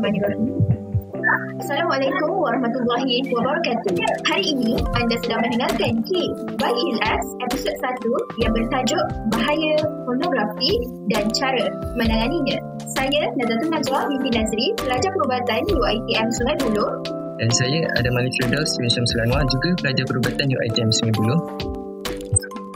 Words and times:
Bismillahirrahmanirrahim. 0.00 1.60
Assalamualaikum 1.60 2.32
warahmatullahi 2.40 3.20
wabarakatuh. 3.36 3.92
Hari 4.32 4.44
ini 4.56 4.80
anda 4.96 5.12
sedang 5.20 5.44
mendengarkan 5.44 5.92
K 6.08 6.10
by 6.56 6.72
X 7.04 7.20
episod 7.44 7.76
1 8.08 8.40
yang 8.40 8.48
bertajuk 8.56 9.04
Bahaya 9.28 9.76
Pornografi 10.08 10.72
dan 11.12 11.28
Cara 11.36 11.68
Menanganinya. 12.00 12.56
Saya 12.96 13.28
Nazatun 13.36 13.76
Najwa 13.76 14.08
binti 14.08 14.40
Nazri, 14.40 14.66
pelajar 14.80 15.12
perubatan 15.12 15.68
UiTM 15.68 16.28
Sungai 16.32 16.56
Buloh. 16.64 16.90
Dan 17.36 17.52
saya 17.52 17.84
ada 18.00 18.08
Malik 18.16 18.32
Firdaus 18.40 18.72
bin 18.80 18.88
Syamsul 18.88 19.20
Anwar 19.28 19.44
juga 19.52 19.84
pelajar 19.84 20.04
perubatan 20.08 20.48
UiTM 20.48 20.90
Sungai 20.96 21.12
Buloh. 21.12 21.40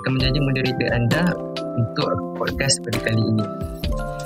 Akan 0.05 0.21
menjadi 0.21 0.39
moderator 0.45 0.89
anda 0.93 1.23
untuk 1.81 2.37
podcast 2.37 2.85
pada 2.85 3.01
kali 3.01 3.25
ini. 3.33 3.45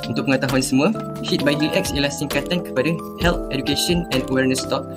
Untuk 0.09 0.25
pengetahuan 0.25 0.65
semua, 0.65 0.89
HIT 1.21 1.45
by 1.45 1.53
HillX 1.53 1.93
ialah 1.93 2.09
singkatan 2.09 2.65
kepada 2.65 2.97
Health 3.21 3.45
Education 3.53 4.09
and 4.17 4.25
Awareness 4.33 4.65
Talk 4.65 4.89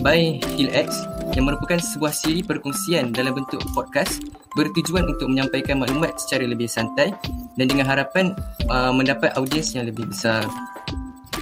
by 0.00 0.40
HillX 0.56 0.88
yang 1.36 1.44
merupakan 1.44 1.76
sebuah 1.76 2.16
siri 2.16 2.40
perkongsian 2.40 3.12
dalam 3.12 3.36
bentuk 3.36 3.60
podcast 3.76 4.24
bertujuan 4.56 5.04
untuk 5.04 5.28
menyampaikan 5.28 5.76
maklumat 5.76 6.16
secara 6.16 6.48
lebih 6.48 6.64
santai 6.64 7.12
dan 7.60 7.66
dengan 7.68 7.84
harapan 7.84 8.32
uh, 8.72 8.88
mendapat 8.96 9.36
audiens 9.36 9.76
yang 9.76 9.84
lebih 9.84 10.08
besar. 10.08 10.48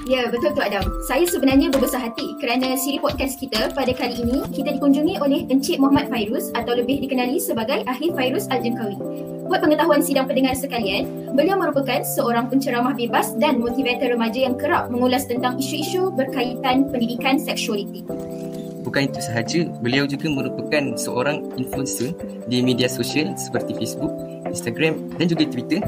Ya, 0.05 0.29
betul 0.29 0.53
tu 0.53 0.61
Adam. 0.61 0.85
Saya 1.09 1.25
sebenarnya 1.25 1.73
berbesar 1.73 2.11
hati 2.11 2.37
kerana 2.37 2.77
siri 2.77 3.01
podcast 3.01 3.41
kita 3.41 3.73
pada 3.73 3.89
kali 3.97 4.21
ini 4.21 4.45
kita 4.53 4.77
dikunjungi 4.77 5.17
oleh 5.17 5.49
Encik 5.49 5.81
Muhammad 5.81 6.13
Fairuz 6.13 6.53
atau 6.53 6.77
lebih 6.77 7.01
dikenali 7.01 7.41
sebagai 7.41 7.81
Ahli 7.89 8.13
Fairuz 8.13 8.45
Al-Jengkawi. 8.53 9.34
Buat 9.45 9.61
pengetahuan 9.61 10.01
sidang 10.01 10.25
pendengar 10.25 10.57
sekalian, 10.57 11.33
beliau 11.37 11.61
merupakan 11.61 12.01
seorang 12.01 12.49
penceramah 12.49 12.97
bebas 12.97 13.37
dan 13.37 13.61
motivator 13.61 14.17
remaja 14.17 14.41
yang 14.41 14.57
kerap 14.57 14.89
mengulas 14.89 15.29
tentang 15.29 15.61
isu-isu 15.61 16.09
berkaitan 16.17 16.89
pendidikan 16.89 17.37
seksualiti. 17.37 18.09
Bukan 18.85 19.13
itu 19.13 19.21
sahaja, 19.21 19.69
beliau 19.85 20.09
juga 20.09 20.33
merupakan 20.33 20.97
seorang 20.97 21.45
influencer 21.61 22.17
di 22.49 22.65
media 22.65 22.89
sosial 22.89 23.37
seperti 23.37 23.77
Facebook, 23.77 24.13
Instagram 24.49 25.13
dan 25.21 25.27
juga 25.29 25.45
Twitter 25.49 25.81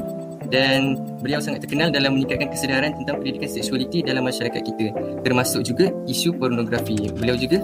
dan 0.47 0.95
beliau 1.19 1.43
sangat 1.43 1.67
terkenal 1.67 1.91
dalam 1.91 2.15
meningkatkan 2.15 2.47
kesedaran 2.47 2.95
tentang 3.03 3.19
pendidikan 3.19 3.51
seksualiti 3.51 3.99
dalam 4.05 4.23
masyarakat 4.23 4.61
kita 4.63 4.95
termasuk 5.25 5.67
juga 5.67 5.91
isu 6.07 6.35
pornografi. 6.39 7.11
Beliau 7.11 7.35
juga 7.35 7.63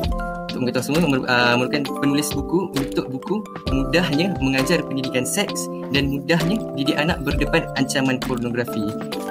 untuk 0.54 0.70
mengetahui 0.70 0.86
semua 0.86 1.02
uh, 1.26 1.56
merupakan 1.58 1.84
penulis 2.04 2.30
buku 2.30 2.60
untuk 2.78 3.06
buku 3.10 3.36
mudahnya 3.74 4.36
mengajar 4.38 4.86
pendidikan 4.86 5.26
seks 5.26 5.66
dan 5.94 6.10
mudahnya 6.10 6.58
didik 6.74 6.98
anak 6.98 7.22
berdepan 7.22 7.70
ancaman 7.78 8.18
pornografi. 8.18 8.82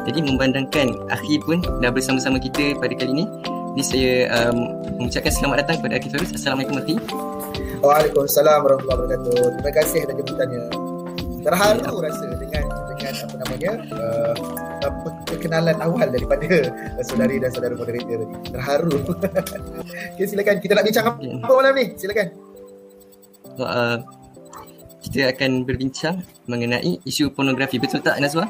Jadi 0.07 0.19
membandangkan 0.23 0.95
akhir 1.11 1.43
pun 1.43 1.59
dah 1.83 1.91
bersama-sama 1.91 2.39
kita 2.39 2.79
pada 2.79 2.95
kali 2.95 3.11
ini. 3.23 3.27
Jadi 3.75 3.83
saya 3.83 4.13
um, 4.31 4.57
mengucapkan 5.01 5.33
selamat 5.35 5.57
datang 5.67 5.77
kepada 5.83 5.95
Akhir 5.99 6.11
Fairuz. 6.15 6.31
Assalamualaikum 6.37 6.77
warahmatullahi 6.79 7.81
Waalaikumsalam 7.83 8.59
warahmatullahi 8.63 8.99
wabarakatuh. 9.01 9.35
Terima 9.59 9.73
kasih 9.75 9.99
atas 10.07 10.15
jemputannya. 10.23 10.63
Terharu 11.43 11.95
rasa 11.99 12.25
dengan 12.39 12.65
dengan 12.95 13.15
apa 13.19 13.35
namanya 13.43 13.73
uh, 13.99 14.35
perkenalan 15.27 15.77
awal 15.83 16.07
daripada 16.07 16.47
saudari 17.07 17.43
dan 17.43 17.51
saudara 17.51 17.75
moderator 17.75 18.23
tadi. 18.23 18.37
Terharu. 18.55 18.97
okay, 20.15 20.27
silakan 20.31 20.57
kita 20.63 20.73
nak 20.79 20.85
bincang 20.87 21.07
apa, 21.11 21.19
Ya. 21.19 21.35
apa 21.43 21.53
malam 21.59 21.75
ni? 21.75 21.87
Silakan. 21.99 22.27
Uh, 23.59 23.97
kita 25.03 25.34
akan 25.34 25.67
berbincang 25.67 26.22
mengenai 26.47 27.03
isu 27.03 27.34
pornografi. 27.34 27.83
Betul 27.83 28.00
tak 28.00 28.22
Nazwa? 28.22 28.47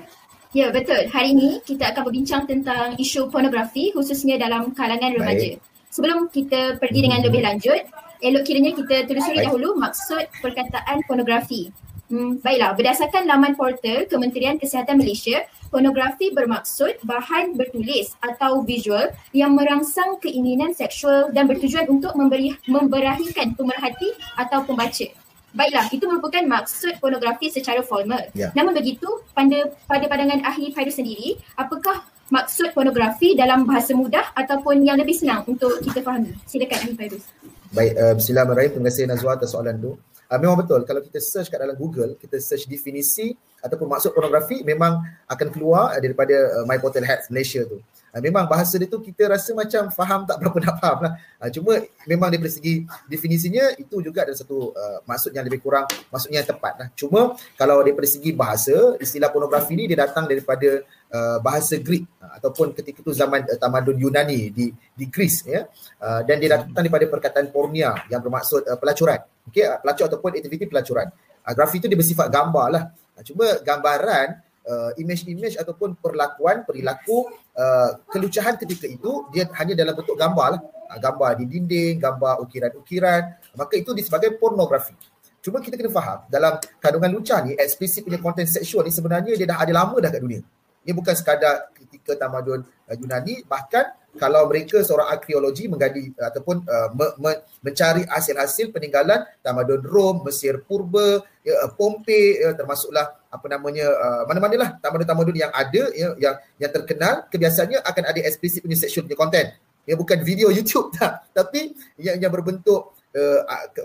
Ya, 0.52 0.68
betul. 0.68 1.08
Hari 1.08 1.32
ini 1.32 1.64
kita 1.64 1.96
akan 1.96 2.12
berbincang 2.12 2.44
tentang 2.44 2.92
isu 3.00 3.32
pornografi 3.32 3.88
khususnya 3.96 4.36
dalam 4.36 4.76
kalangan 4.76 5.16
remaja. 5.16 5.56
Sebelum 5.88 6.28
kita 6.28 6.76
pergi 6.76 7.08
dengan 7.08 7.24
lebih 7.24 7.40
lanjut, 7.40 7.80
elok 8.20 8.44
kiranya 8.44 8.72
kita 8.76 9.08
telusuri 9.08 9.40
Baik. 9.40 9.48
dahulu 9.48 9.68
maksud 9.80 10.24
perkataan 10.44 11.00
pornografi. 11.08 11.72
Hmm, 12.12 12.36
baiklah, 12.44 12.76
berdasarkan 12.76 13.24
laman 13.24 13.56
portal 13.56 14.04
Kementerian 14.04 14.60
Kesihatan 14.60 15.00
Malaysia, 15.00 15.48
pornografi 15.72 16.28
bermaksud 16.28 17.00
bahan 17.08 17.56
bertulis 17.56 18.12
atau 18.20 18.60
visual 18.60 19.08
yang 19.32 19.56
merangsang 19.56 20.20
keinginan 20.20 20.76
seksual 20.76 21.32
dan 21.32 21.48
bertujuan 21.48 21.88
untuk 21.88 22.12
memberi 22.12 22.52
memberahikan 22.68 23.56
pemerhati 23.56 24.12
atau 24.36 24.60
pembaca. 24.68 25.08
Baiklah, 25.52 25.86
itu 25.92 26.04
merupakan 26.08 26.40
maksud 26.48 26.96
pornografi 26.96 27.52
secara 27.52 27.84
formal. 27.84 28.24
Ya. 28.32 28.48
Namun 28.56 28.72
begitu, 28.72 29.08
pada 29.36 29.68
pada 29.84 30.04
pandangan 30.08 30.40
ahli 30.48 30.72
Fairuz 30.72 30.96
sendiri, 30.96 31.36
apakah 31.60 32.08
maksud 32.32 32.72
pornografi 32.72 33.36
dalam 33.36 33.68
bahasa 33.68 33.92
mudah 33.92 34.32
ataupun 34.32 34.80
yang 34.80 34.96
lebih 34.96 35.12
senang 35.12 35.44
untuk 35.44 35.76
kita 35.84 36.00
fahami? 36.00 36.32
Silakan 36.48 36.78
ahli 36.88 36.92
Fairuz. 36.96 37.24
Baik, 37.72 37.92
uh, 38.00 38.12
bismillahirrahmanirrahim. 38.16 38.72
Terima 38.76 38.88
kasih 38.88 39.04
Nazwa 39.08 39.30
atas 39.36 39.48
soalan 39.52 39.76
tu. 39.80 39.92
Uh, 40.32 40.40
memang 40.40 40.64
betul 40.64 40.80
kalau 40.88 41.04
kita 41.04 41.20
search 41.20 41.52
kat 41.52 41.60
dalam 41.60 41.76
Google, 41.76 42.16
kita 42.16 42.40
search 42.40 42.64
definisi 42.64 43.36
ataupun 43.60 43.84
maksud 43.84 44.16
pornografi 44.16 44.64
memang 44.64 45.04
akan 45.28 45.48
keluar 45.52 45.92
daripada 46.00 46.32
uh, 46.56 46.64
My 46.64 46.80
Portal 46.80 47.04
Health 47.04 47.28
Malaysia 47.28 47.68
tu. 47.68 47.84
Uh, 48.16 48.20
memang 48.24 48.48
bahasa 48.48 48.80
dia 48.80 48.88
tu 48.88 48.96
kita 49.04 49.28
rasa 49.28 49.52
macam 49.52 49.92
faham 49.92 50.24
tak 50.24 50.40
berapa 50.40 50.56
nak 50.64 50.74
faham 50.80 50.98
lah. 51.04 51.12
Uh, 51.36 51.52
cuma 51.52 51.84
memang 52.08 52.32
daripada 52.32 52.48
segi 52.48 52.88
definisinya 53.12 53.76
itu 53.76 54.00
juga 54.00 54.24
ada 54.24 54.32
satu 54.32 54.72
uh, 54.72 55.04
maksud 55.04 55.36
yang 55.36 55.44
lebih 55.44 55.60
kurang 55.60 55.84
maksudnya 56.08 56.40
yang 56.40 56.48
tepat 56.48 56.80
lah. 56.80 56.88
Cuma 56.96 57.36
kalau 57.60 57.84
daripada 57.84 58.08
segi 58.08 58.32
bahasa, 58.32 58.96
istilah 59.04 59.28
pornografi 59.28 59.76
ni 59.76 59.84
dia 59.84 60.00
datang 60.00 60.24
daripada 60.24 60.80
uh, 61.12 61.38
bahasa 61.44 61.76
Greek 61.78 62.08
uh, 62.18 62.40
ataupun 62.40 62.72
ketika 62.72 63.04
itu 63.04 63.12
zaman 63.12 63.44
uh, 63.44 63.58
tamadun 63.60 64.00
Yunani 64.00 64.48
di 64.48 64.72
di 64.72 65.04
Greece 65.06 65.44
ya. 65.44 65.68
Uh, 66.00 66.24
dan 66.24 66.40
dia 66.40 66.58
datang 66.58 66.72
daripada 66.72 67.04
perkataan 67.06 67.52
pornia 67.52 67.92
yang 68.08 68.24
bermaksud 68.24 68.64
uh, 68.64 68.78
pelacuran. 68.80 69.20
Okey, 69.52 69.68
uh, 69.68 69.78
pelacur 69.84 70.04
ataupun 70.08 70.28
aktiviti 70.40 70.64
pelacuran. 70.66 71.06
Uh, 71.44 71.52
grafi 71.52 71.78
itu 71.78 71.86
dia 71.86 71.98
bersifat 72.00 72.32
gambar 72.32 72.66
lah. 72.72 72.82
Uh, 73.14 73.22
cuma 73.22 73.46
gambaran 73.60 74.40
uh, 74.64 74.90
image-image 74.96 75.60
ataupun 75.60 76.00
perlakuan, 76.00 76.64
perilaku 76.64 77.28
uh, 77.54 78.00
kelucahan 78.08 78.56
ketika 78.56 78.88
itu 78.88 79.28
dia 79.30 79.46
hanya 79.60 79.76
dalam 79.76 79.94
bentuk 79.94 80.16
gambar 80.16 80.58
lah. 80.58 80.60
Uh, 80.88 80.98
gambar 80.98 81.30
di 81.40 81.44
dinding, 81.46 82.00
gambar 82.00 82.40
ukiran-ukiran. 82.48 83.22
Maka 83.54 83.74
itu 83.76 83.92
disebabkan 83.92 84.40
pornografi. 84.40 84.96
Cuma 85.42 85.58
kita 85.58 85.74
kena 85.74 85.90
faham 85.90 86.22
dalam 86.30 86.54
kandungan 86.78 87.10
lucah 87.18 87.42
ni 87.42 87.58
eksplisit 87.58 88.06
punya 88.06 88.22
konten 88.22 88.46
seksual 88.46 88.86
ni 88.86 88.94
sebenarnya 88.94 89.34
dia 89.34 89.42
dah 89.42 89.58
ada 89.58 89.74
lama 89.74 89.98
dah 89.98 90.06
kat 90.06 90.22
dunia. 90.22 90.38
Ia 90.82 90.92
bukan 90.92 91.14
sekadar 91.14 91.70
ketika 91.78 92.18
tamadun 92.18 92.66
uh, 92.66 92.94
Yunani 92.98 93.46
bahkan 93.46 93.94
kalau 94.20 94.44
mereka 94.44 94.84
seorang 94.84 95.08
arkeologi 95.08 95.70
menggali 95.72 96.12
uh, 96.20 96.28
ataupun 96.28 96.66
uh, 96.68 96.88
me, 96.92 97.06
me, 97.16 97.32
mencari 97.64 98.04
hasil-hasil 98.04 98.74
peninggalan 98.74 99.24
tamadun 99.40 99.80
Rom, 99.80 100.16
Mesir 100.26 100.60
purba, 100.66 101.24
ya, 101.40 101.54
uh, 101.64 101.70
Pompei 101.72 102.42
ya, 102.42 102.52
termasuklah 102.52 103.08
apa 103.32 103.46
namanya 103.48 103.88
uh, 103.88 104.22
mana-manalah 104.28 104.76
tamadun-tamadun 104.84 105.36
yang 105.38 105.52
ada 105.54 105.82
ya, 105.96 106.12
yang 106.20 106.34
yang 106.60 106.70
terkenal 106.74 107.24
kebiasaannya 107.32 107.80
akan 107.80 108.04
ada 108.04 108.20
eksplisit 108.28 108.60
punya 108.60 108.76
sexual 108.76 109.08
punya 109.08 109.16
konten. 109.16 109.46
Ya 109.82 109.94
bukan 109.96 110.20
video 110.22 110.52
YouTube 110.56 110.92
tak, 110.94 111.32
tapi 111.32 111.72
yang 111.96 112.20
yang 112.20 112.30
berbentuk 112.30 112.92
uh, 113.16 113.40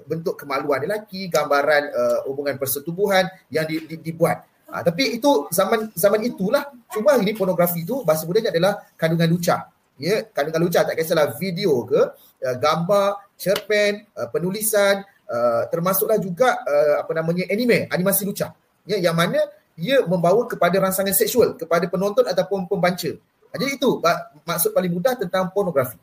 bentuk 0.07 0.35
kemaluan 0.39 0.83
lelaki, 0.83 1.31
gambaran 1.31 1.83
uh, 1.91 2.19
hubungan 2.27 2.59
persetubuhan 2.59 3.27
yang 3.47 3.63
di, 3.63 3.83
di, 3.87 3.95
dibuat. 3.99 4.43
Ha, 4.67 4.83
tapi 4.83 5.15
itu 5.15 5.47
zaman 5.47 5.95
zaman 5.95 6.19
itulah. 6.27 6.67
Cuma 6.91 7.15
ini 7.15 7.31
pornografi 7.31 7.87
itu 7.87 8.03
bahasa 8.03 8.27
mudahnya 8.27 8.51
adalah 8.51 8.83
kandungan 8.99 9.31
lucah. 9.31 9.71
Ya, 9.97 10.27
kandungan 10.29 10.67
lucah 10.67 10.85
tak 10.85 10.99
kisahlah 10.99 11.33
video 11.39 11.87
ke, 11.87 12.01
uh, 12.43 12.55
gambar, 12.59 13.33
cerpen, 13.39 14.05
uh, 14.13 14.27
penulisan, 14.29 15.01
uh, 15.25 15.65
termasuklah 15.71 16.21
juga 16.21 16.61
uh, 16.61 17.01
apa 17.01 17.11
namanya 17.15 17.47
anime, 17.49 17.87
animasi 17.89 18.27
lucah. 18.27 18.51
Ya, 18.85 18.99
yang 18.99 19.15
mana 19.15 19.39
ia 19.79 20.03
membawa 20.03 20.45
kepada 20.45 20.77
rangsangan 20.77 21.15
seksual 21.15 21.55
kepada 21.55 21.87
penonton 21.87 22.27
ataupun 22.27 22.67
pembaca. 22.67 23.11
Ha, 23.49 23.55
Jadi 23.55 23.79
itu 23.79 24.03
maksud 24.43 24.75
paling 24.75 24.91
mudah 24.91 25.15
tentang 25.15 25.47
pornografi. 25.55 25.95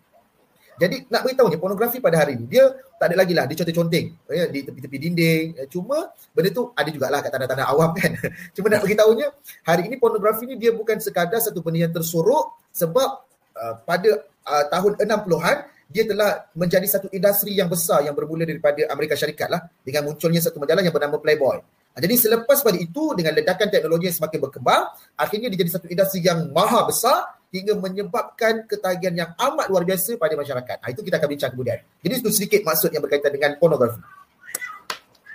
Jadi 0.75 1.06
nak 1.06 1.23
beritahunya 1.23 1.59
pornografi 1.59 2.03
pada 2.03 2.23
hari 2.23 2.35
ini 2.35 2.50
dia 2.50 2.67
tak 2.99 3.12
ada 3.12 3.17
lagi 3.23 3.32
lah 3.37 3.47
dia 3.47 3.56
conteng-conteng 3.62 4.06
ya, 4.26 4.44
di 4.50 4.61
tepi-tepi 4.67 4.97
dinding. 4.99 5.47
Ya, 5.59 5.65
Cuma 5.71 6.11
benda 6.35 6.50
tu 6.50 6.75
ada 6.75 6.88
jugalah 6.91 7.19
kat 7.23 7.31
tanah-tanah 7.31 7.67
awam 7.71 7.91
kan. 7.94 8.12
Cuma 8.59 8.67
nak 8.73 8.82
beritahunya 8.82 9.26
hari 9.62 9.87
ini 9.87 9.97
pornografi 9.99 10.44
ni 10.50 10.59
dia 10.59 10.75
bukan 10.75 10.99
sekadar 10.99 11.38
satu 11.38 11.62
benda 11.62 11.87
yang 11.87 11.93
tersorok 11.94 12.59
sebab 12.75 13.09
uh, 13.55 13.75
pada 13.87 14.26
uh, 14.47 14.65
tahun 14.71 14.99
60-an 14.99 15.56
dia 15.94 16.03
telah 16.09 16.50
menjadi 16.59 16.87
satu 16.91 17.06
industri 17.15 17.55
yang 17.55 17.70
besar 17.70 18.03
yang 18.03 18.17
bermula 18.17 18.43
daripada 18.43 18.88
Amerika 18.91 19.15
Syarikat 19.15 19.47
lah 19.47 19.62
dengan 19.85 20.11
munculnya 20.11 20.43
satu 20.43 20.59
majalah 20.59 20.82
yang 20.82 20.94
bernama 20.94 21.23
Playboy. 21.23 21.62
Jadi 21.94 22.15
selepas 22.19 22.59
pada 22.59 22.75
itu 22.75 23.15
dengan 23.15 23.38
ledakan 23.38 23.70
teknologi 23.70 24.11
yang 24.11 24.17
semakin 24.19 24.38
berkembang, 24.43 24.82
akhirnya 25.15 25.47
dia 25.47 25.59
jadi 25.62 25.70
satu 25.79 25.87
industri 25.87 26.27
yang 26.27 26.50
maha 26.50 26.82
besar 26.91 27.38
hingga 27.55 27.79
menyebabkan 27.79 28.67
ketagihan 28.67 29.15
yang 29.15 29.31
amat 29.39 29.71
luar 29.71 29.87
biasa 29.87 30.19
pada 30.19 30.35
masyarakat. 30.35 30.77
Ha, 30.83 30.91
itu 30.91 31.06
kita 31.06 31.23
akan 31.23 31.29
bincang 31.31 31.51
kemudian. 31.55 31.79
Jadi 32.03 32.15
itu 32.19 32.31
sedikit 32.35 32.61
maksud 32.67 32.91
yang 32.91 33.03
berkaitan 33.06 33.31
dengan 33.31 33.55
pornografi. 33.62 34.03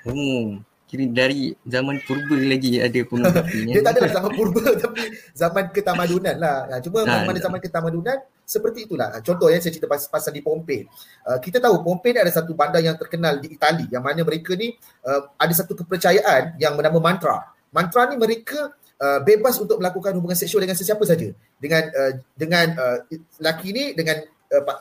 Hmm. 0.03 0.63
kira 0.89 1.05
dari 1.05 1.53
zaman 1.69 2.01
purba 2.01 2.33
lagi 2.33 2.81
ada 2.81 2.97
pornografi 3.05 3.61
dia 3.67 3.83
tak 3.85 3.99
adalah 3.99 4.09
zaman 4.09 4.31
purba 4.33 4.63
tapi 4.83 5.01
zaman 5.37 5.65
ketamadunan 5.69 6.35
lah. 6.35 6.57
Ha, 6.65 6.81
cuma 6.83 7.05
nah, 7.07 7.23
mana 7.23 7.39
zaman 7.39 7.61
ketamadunan 7.61 8.17
seperti 8.49 8.89
itulah. 8.89 9.13
Contoh 9.21 9.53
yang 9.53 9.61
saya 9.61 9.77
cerita 9.77 9.85
pasal, 9.85 10.09
pasal 10.09 10.33
di 10.33 10.41
Pompei. 10.41 10.89
Uh, 11.21 11.37
kita 11.37 11.61
tahu 11.61 11.85
Pompei 11.85 12.17
ni 12.17 12.19
ada 12.25 12.33
satu 12.33 12.57
bandar 12.57 12.81
yang 12.81 12.97
terkenal 12.97 13.37
di 13.37 13.53
Itali 13.53 13.85
yang 13.93 14.01
mana 14.01 14.25
mereka 14.25 14.57
ni 14.57 14.73
uh, 15.05 15.29
ada 15.37 15.53
satu 15.53 15.77
kepercayaan 15.77 16.57
yang 16.57 16.73
bernama 16.73 16.97
mantra. 16.97 17.53
Mantra 17.69 18.09
ni 18.09 18.17
mereka 18.17 18.73
uh, 18.99 19.19
bebas 19.23 19.55
untuk 19.57 19.79
melakukan 19.79 20.13
hubungan 20.19 20.37
seksual 20.37 20.61
dengan 20.63 20.77
sesiapa 20.77 21.03
saja. 21.07 21.31
Dengan 21.57 21.83
uh, 21.89 22.11
dengan 22.35 22.65
uh, 22.75 22.97
laki 23.39 23.71
ni 23.71 23.85
dengan 23.95 24.21
uh, 24.27 24.77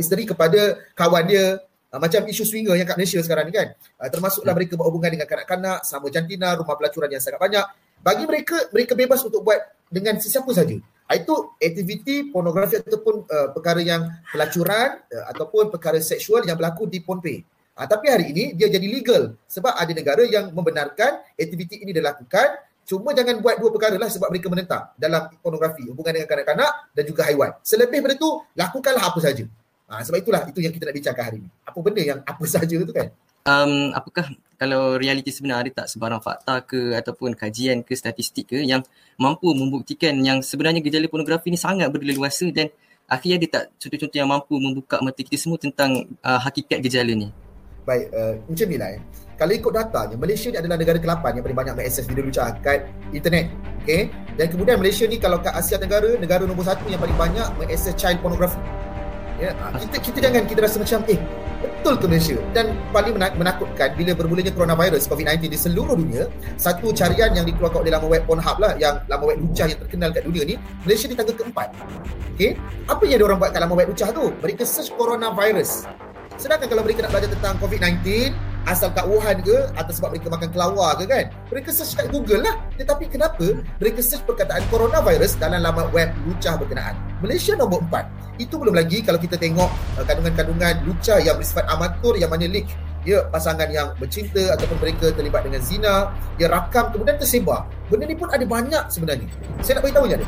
isteri 0.00 0.24
kepada 0.24 0.80
kawan 0.96 1.24
dia 1.28 1.60
Uh, 1.90 1.98
macam 1.98 2.22
isu 2.22 2.46
swinger 2.46 2.78
yang 2.78 2.86
kat 2.86 2.94
Malaysia 2.94 3.18
sekarang 3.18 3.50
ni 3.50 3.54
kan. 3.54 3.74
Uh, 3.98 4.06
termasuklah 4.06 4.54
mereka 4.54 4.78
berhubungan 4.78 5.10
dengan 5.10 5.26
kanak-kanak, 5.26 5.82
sama 5.82 6.06
jantina, 6.06 6.54
rumah 6.54 6.78
pelacuran 6.78 7.10
yang 7.10 7.18
sangat 7.18 7.42
banyak. 7.42 7.66
Bagi 7.98 8.30
mereka, 8.30 8.70
mereka 8.70 8.94
bebas 8.94 9.18
untuk 9.26 9.42
buat 9.42 9.58
dengan 9.90 10.14
sesiapa 10.22 10.46
saja. 10.54 10.78
Uh, 10.78 11.16
itu 11.18 11.34
aktiviti 11.58 12.30
pornografi 12.30 12.78
ataupun 12.78 13.26
uh, 13.26 13.50
perkara 13.50 13.82
yang 13.82 14.06
pelacuran 14.30 15.02
uh, 15.02 15.24
ataupun 15.34 15.74
perkara 15.74 15.98
seksual 15.98 16.46
yang 16.46 16.54
berlaku 16.54 16.86
di 16.86 17.02
Pohnpei. 17.02 17.42
Uh, 17.74 17.86
tapi 17.90 18.06
hari 18.06 18.30
ini 18.30 18.54
dia 18.54 18.70
jadi 18.70 18.86
legal 18.86 19.34
sebab 19.50 19.74
ada 19.74 19.90
negara 19.90 20.22
yang 20.30 20.54
membenarkan 20.54 21.26
aktiviti 21.34 21.82
ini 21.82 21.90
dilakukan 21.90 22.69
Cuma 22.90 23.14
jangan 23.14 23.38
buat 23.38 23.54
dua 23.62 23.70
perkara 23.70 23.94
lah 23.94 24.10
sebab 24.10 24.34
mereka 24.34 24.50
menentang 24.50 24.82
dalam 24.98 25.30
pornografi, 25.38 25.86
hubungan 25.86 26.10
dengan 26.10 26.26
kanak-kanak 26.26 26.90
dan 26.90 27.04
juga 27.06 27.22
haiwan. 27.30 27.54
Selebih 27.62 28.02
daripada 28.02 28.18
itu, 28.18 28.30
lakukanlah 28.58 29.04
apa 29.14 29.18
saja. 29.22 29.46
Ha, 29.86 30.02
sebab 30.02 30.18
itulah 30.18 30.42
itu 30.50 30.58
yang 30.58 30.74
kita 30.74 30.90
nak 30.90 30.94
bincangkan 30.98 31.22
hari 31.22 31.38
ini. 31.38 31.48
Apa 31.62 31.78
benda 31.78 32.02
yang 32.02 32.18
apa 32.26 32.44
saja 32.58 32.76
tu 32.82 32.90
kan? 32.90 33.06
Um, 33.46 33.94
apakah 33.94 34.34
kalau 34.58 34.98
realiti 34.98 35.30
sebenar 35.30 35.62
ada 35.62 35.70
tak 35.70 35.86
sebarang 35.86 36.18
fakta 36.18 36.66
ke 36.66 36.98
ataupun 36.98 37.38
kajian 37.38 37.86
ke 37.86 37.94
statistik 37.94 38.50
ke 38.50 38.58
yang 38.58 38.82
mampu 39.16 39.54
membuktikan 39.54 40.12
yang 40.20 40.42
sebenarnya 40.42 40.82
gejala 40.82 41.06
pornografi 41.06 41.48
ni 41.48 41.56
sangat 41.56 41.88
berleluasa 41.94 42.50
dan 42.50 42.74
akhirnya 43.06 43.38
ada 43.38 43.46
tak 43.48 43.64
contoh-contoh 43.80 44.18
yang 44.18 44.28
mampu 44.28 44.54
membuka 44.58 44.98
mata 44.98 45.22
kita 45.22 45.38
semua 45.38 45.62
tentang 45.62 46.10
uh, 46.26 46.40
hakikat 46.42 46.82
gejala 46.82 47.14
ni? 47.14 47.30
Baik, 47.86 48.10
uh, 48.12 48.34
macam 48.50 48.66
ni 48.66 48.76
lah 48.76 48.90
eh. 48.98 49.29
Kalau 49.40 49.56
ikut 49.56 49.72
datanya, 49.72 50.20
Malaysia 50.20 50.52
ni 50.52 50.60
adalah 50.60 50.76
negara 50.76 51.00
ke-8 51.00 51.24
yang 51.32 51.44
paling 51.48 51.58
banyak 51.64 51.74
mengakses 51.80 52.04
video 52.04 52.28
lucah 52.28 52.52
kat 52.60 52.92
internet. 53.16 53.48
Okay? 53.80 54.12
Dan 54.36 54.52
kemudian 54.52 54.76
Malaysia 54.76 55.08
ni 55.08 55.16
kalau 55.16 55.40
kat 55.40 55.56
Asia 55.56 55.80
Tenggara, 55.80 56.12
negara 56.20 56.44
nombor 56.44 56.68
satu 56.68 56.84
yang 56.92 57.00
paling 57.00 57.16
banyak 57.16 57.48
mengakses 57.56 57.96
child 57.96 58.20
pornography. 58.20 58.60
Ya, 59.40 59.56
ah, 59.56 59.72
kita 59.80 59.96
kita 60.04 60.18
jangan 60.28 60.44
kita 60.44 60.60
rasa 60.60 60.76
macam 60.76 61.00
eh 61.08 61.16
betul 61.64 61.96
ke 61.96 62.04
Malaysia 62.12 62.36
dan 62.52 62.76
paling 62.92 63.16
menakutkan 63.16 63.96
bila 63.96 64.12
bermulanya 64.12 64.52
coronavirus 64.52 65.08
COVID-19 65.08 65.48
di 65.48 65.56
seluruh 65.56 65.96
dunia 65.96 66.28
satu 66.60 66.92
carian 66.92 67.32
yang 67.32 67.48
dikeluarkan 67.48 67.80
oleh 67.80 67.88
laman 67.88 68.08
web 68.12 68.22
Pornhub 68.28 68.60
lah 68.60 68.76
yang 68.76 69.00
laman 69.08 69.24
web 69.32 69.38
lucah 69.40 69.64
yang 69.64 69.80
terkenal 69.80 70.12
kat 70.12 70.28
dunia 70.28 70.44
ni 70.44 70.54
Malaysia 70.84 71.08
di 71.08 71.16
tangga 71.16 71.32
keempat 71.32 71.72
okay? 72.36 72.52
apa 72.84 73.00
yang 73.08 73.16
ada 73.16 73.24
orang 73.32 73.38
buat 73.40 73.50
kat 73.56 73.60
laman 73.64 73.76
web 73.80 73.88
lucah 73.96 74.08
tu 74.12 74.24
mereka 74.44 74.62
search 74.68 74.92
coronavirus 74.92 75.88
sedangkan 76.36 76.68
kalau 76.68 76.82
mereka 76.84 77.00
nak 77.08 77.12
belajar 77.16 77.32
tentang 77.32 77.54
COVID-19 77.64 78.49
asal 78.68 78.92
kat 78.92 79.04
Wuhan 79.08 79.40
ke 79.40 79.56
atau 79.76 79.92
sebab 79.92 80.12
mereka 80.16 80.28
makan 80.32 80.48
kelawar 80.52 80.92
ke 81.00 81.04
kan? 81.08 81.24
Mereka 81.48 81.68
search 81.72 81.96
kat 81.96 82.06
Google 82.12 82.44
lah. 82.44 82.56
Tetapi 82.76 83.04
kenapa 83.08 83.46
mereka 83.80 84.00
search 84.04 84.24
perkataan 84.28 84.64
coronavirus 84.68 85.40
dalam 85.40 85.60
laman 85.64 85.88
web 85.94 86.08
lucah 86.28 86.56
berkenaan? 86.60 86.96
Malaysia 87.20 87.56
nombor 87.56 87.84
4 87.88 88.40
itu 88.40 88.56
belum 88.56 88.72
lagi 88.72 89.04
kalau 89.04 89.20
kita 89.20 89.36
tengok 89.36 89.68
uh, 90.00 90.04
kandungan-kandungan 90.08 90.80
lucah 90.88 91.20
yang 91.20 91.36
bersifat 91.36 91.68
amatur 91.68 92.16
yang 92.16 92.32
mana 92.32 92.48
leak 92.48 92.64
ya 93.04 93.24
pasangan 93.28 93.68
yang 93.68 93.92
bercinta 93.96 94.56
ataupun 94.56 94.76
mereka 94.76 95.08
terlibat 95.12 95.44
dengan 95.44 95.60
zina 95.64 96.12
dia 96.36 96.48
rakam 96.48 96.92
kemudian 96.92 97.16
tersebar. 97.16 97.68
Benda 97.88 98.04
ni 98.08 98.16
pun 98.16 98.28
ada 98.32 98.44
banyak 98.44 98.84
sebenarnya. 98.88 99.28
Saya 99.60 99.80
nak 99.80 99.88
beritahu 99.88 100.08
je 100.08 100.16
ada 100.20 100.26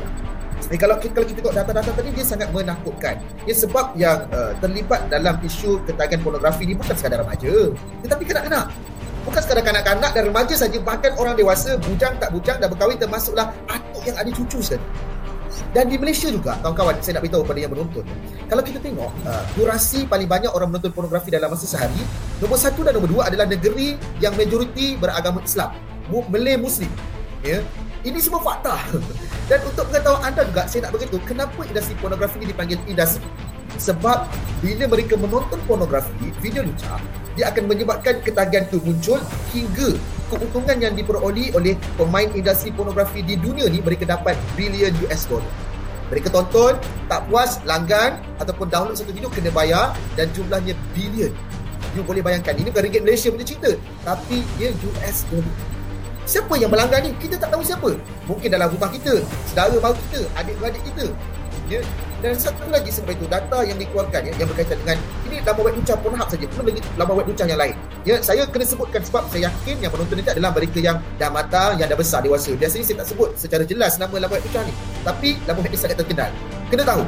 Eh, 0.71 0.79
kalau, 0.79 0.95
kalau 0.99 1.27
kita 1.27 1.39
tengok 1.43 1.55
data-data 1.55 1.91
tadi 1.91 2.09
dia 2.15 2.23
sangat 2.23 2.47
menakutkan. 2.55 3.19
Ya 3.43 3.55
sebab 3.57 3.97
yang 3.99 4.23
uh, 4.31 4.55
terlibat 4.63 5.11
dalam 5.11 5.35
isu 5.43 5.83
ketagihan 5.83 6.23
pornografi 6.23 6.63
ni 6.63 6.77
bukan 6.77 6.95
sekadar 6.95 7.25
remaja, 7.25 7.73
tetapi 8.05 8.23
kanak-kanak. 8.23 8.71
Bukan 9.23 9.39
sekadar 9.39 9.63
kanak-kanak 9.63 10.11
dan 10.11 10.23
remaja 10.27 10.55
saja, 10.55 10.77
bahkan 10.83 11.11
orang 11.19 11.35
dewasa, 11.35 11.75
bujang 11.79 12.15
tak 12.19 12.31
bujang 12.31 12.59
dah 12.59 12.67
berkahwin 12.67 12.99
termasuklah 12.99 13.51
atuk 13.67 14.03
yang 14.07 14.17
ada 14.19 14.29
cucu 14.31 14.59
sekali. 14.59 14.83
Dan 15.73 15.89
di 15.89 15.97
Malaysia 16.01 16.29
juga, 16.29 16.57
kawan-kawan, 16.61 16.97
saya 17.01 17.17
nak 17.17 17.29
beritahu 17.29 17.45
kepada 17.45 17.59
yang 17.61 17.71
menonton. 17.73 18.05
Kalau 18.49 18.61
kita 18.65 18.81
tengok, 18.81 19.11
uh, 19.25 19.43
durasi 19.53 20.05
paling 20.09 20.25
banyak 20.25 20.49
orang 20.49 20.73
menonton 20.73 20.93
pornografi 20.93 21.29
dalam 21.29 21.53
masa 21.53 21.65
sehari, 21.69 22.01
nombor 22.41 22.57
satu 22.57 22.81
dan 22.81 22.97
nombor 22.97 23.09
dua 23.09 23.21
adalah 23.29 23.45
negeri 23.45 23.97
yang 24.17 24.33
majoriti 24.33 24.97
beragama 24.97 25.41
Islam. 25.45 25.73
Malay 26.09 26.57
Muslim. 26.57 26.89
Ya, 27.45 27.61
ini 28.03 28.19
semua 28.19 28.41
fakta. 28.43 28.75
Dan 29.51 29.59
untuk 29.67 29.91
pengetahuan 29.91 30.23
anda 30.23 30.41
juga, 30.47 30.63
saya 30.71 30.87
nak 30.87 30.91
beritahu 30.95 31.19
kenapa 31.27 31.59
industri 31.67 31.93
pornografi 31.99 32.39
ini 32.39 32.47
dipanggil 32.55 32.79
industri. 32.87 33.27
Sebab 33.75 34.29
bila 34.63 34.83
mereka 34.87 35.19
menonton 35.19 35.59
pornografi, 35.67 36.31
video 36.39 36.63
lucah, 36.63 37.01
dia 37.35 37.49
akan 37.49 37.67
menyebabkan 37.67 38.21
ketagihan 38.21 38.63
itu 38.69 38.77
muncul 38.85 39.19
hingga 39.51 39.97
keuntungan 40.29 40.77
yang 40.79 40.93
diperoleh 40.93 41.51
oleh 41.57 41.73
pemain 41.97 42.29
industri 42.31 42.69
pornografi 42.71 43.25
di 43.25 43.35
dunia 43.35 43.67
ni 43.67 43.81
mereka 43.81 44.07
dapat 44.07 44.37
bilion 44.55 44.93
US 45.09 45.25
dollar. 45.27 45.51
Mereka 46.13 46.29
tonton, 46.29 46.77
tak 47.09 47.25
puas, 47.25 47.57
langgan 47.65 48.21
ataupun 48.37 48.69
download 48.69 48.95
satu 48.95 49.09
video 49.11 49.33
kena 49.33 49.49
bayar 49.49 49.97
dan 50.13 50.29
jumlahnya 50.31 50.77
bilion. 50.93 51.33
You 51.97 52.05
boleh 52.05 52.21
bayangkan, 52.21 52.53
ini 52.57 52.69
bukan 52.69 52.89
ringgit 52.89 53.01
Malaysia 53.01 53.29
punya 53.33 53.45
cerita. 53.45 53.71
Tapi 54.05 54.45
dia 54.61 54.69
US 54.71 55.25
dollar. 55.27 55.55
Siapa 56.23 56.55
yang 56.55 56.71
melanggar 56.71 57.03
ni? 57.03 57.11
Kita 57.19 57.35
tak 57.35 57.51
tahu 57.51 57.59
siapa. 57.59 57.91
Mungkin 58.31 58.47
dalam 58.47 58.71
rumah 58.71 58.87
kita, 58.87 59.19
saudara 59.51 59.75
baru 59.75 59.95
kita, 60.07 60.21
adik-beradik 60.39 60.83
kita. 60.87 61.05
Ya. 61.67 61.83
Dan 62.23 62.39
satu 62.39 62.63
lagi 62.71 62.87
sebab 62.87 63.19
itu 63.19 63.27
data 63.27 63.67
yang 63.67 63.75
dikeluarkan 63.75 64.31
ya, 64.31 64.33
yang 64.39 64.47
berkaitan 64.47 64.79
dengan 64.79 64.95
ini 65.27 65.43
laman 65.43 65.63
web 65.67 65.75
ucap 65.75 65.99
Pornhub 65.99 66.27
saja, 66.31 66.47
belum 66.47 66.65
lagi 66.71 66.79
laman 66.95 67.13
web 67.19 67.27
ucap 67.27 67.47
yang 67.51 67.59
lain. 67.59 67.75
Ya, 68.07 68.15
saya 68.23 68.47
kena 68.47 68.63
sebutkan 68.63 69.03
sebab 69.03 69.27
saya 69.27 69.51
yakin 69.51 69.83
yang 69.83 69.91
penonton 69.91 70.23
ini 70.23 70.31
adalah 70.31 70.55
mereka 70.55 70.79
yang 70.79 71.03
dah 71.19 71.27
matang, 71.27 71.75
yang 71.75 71.91
dah 71.91 71.99
besar 71.99 72.23
dewasa. 72.23 72.55
Biasanya 72.55 72.83
saya 72.87 72.97
tak 73.03 73.07
sebut 73.11 73.35
secara 73.35 73.63
jelas 73.67 73.99
nama 73.99 74.15
laman 74.15 74.39
web 74.39 74.47
ucap 74.47 74.63
ni. 74.63 74.73
Tapi 75.03 75.29
laman 75.43 75.59
web 75.67 75.71
ini 75.75 75.79
sangat 75.79 75.99
terkenal. 75.99 76.31
Kena 76.71 76.83
tahu 76.87 77.03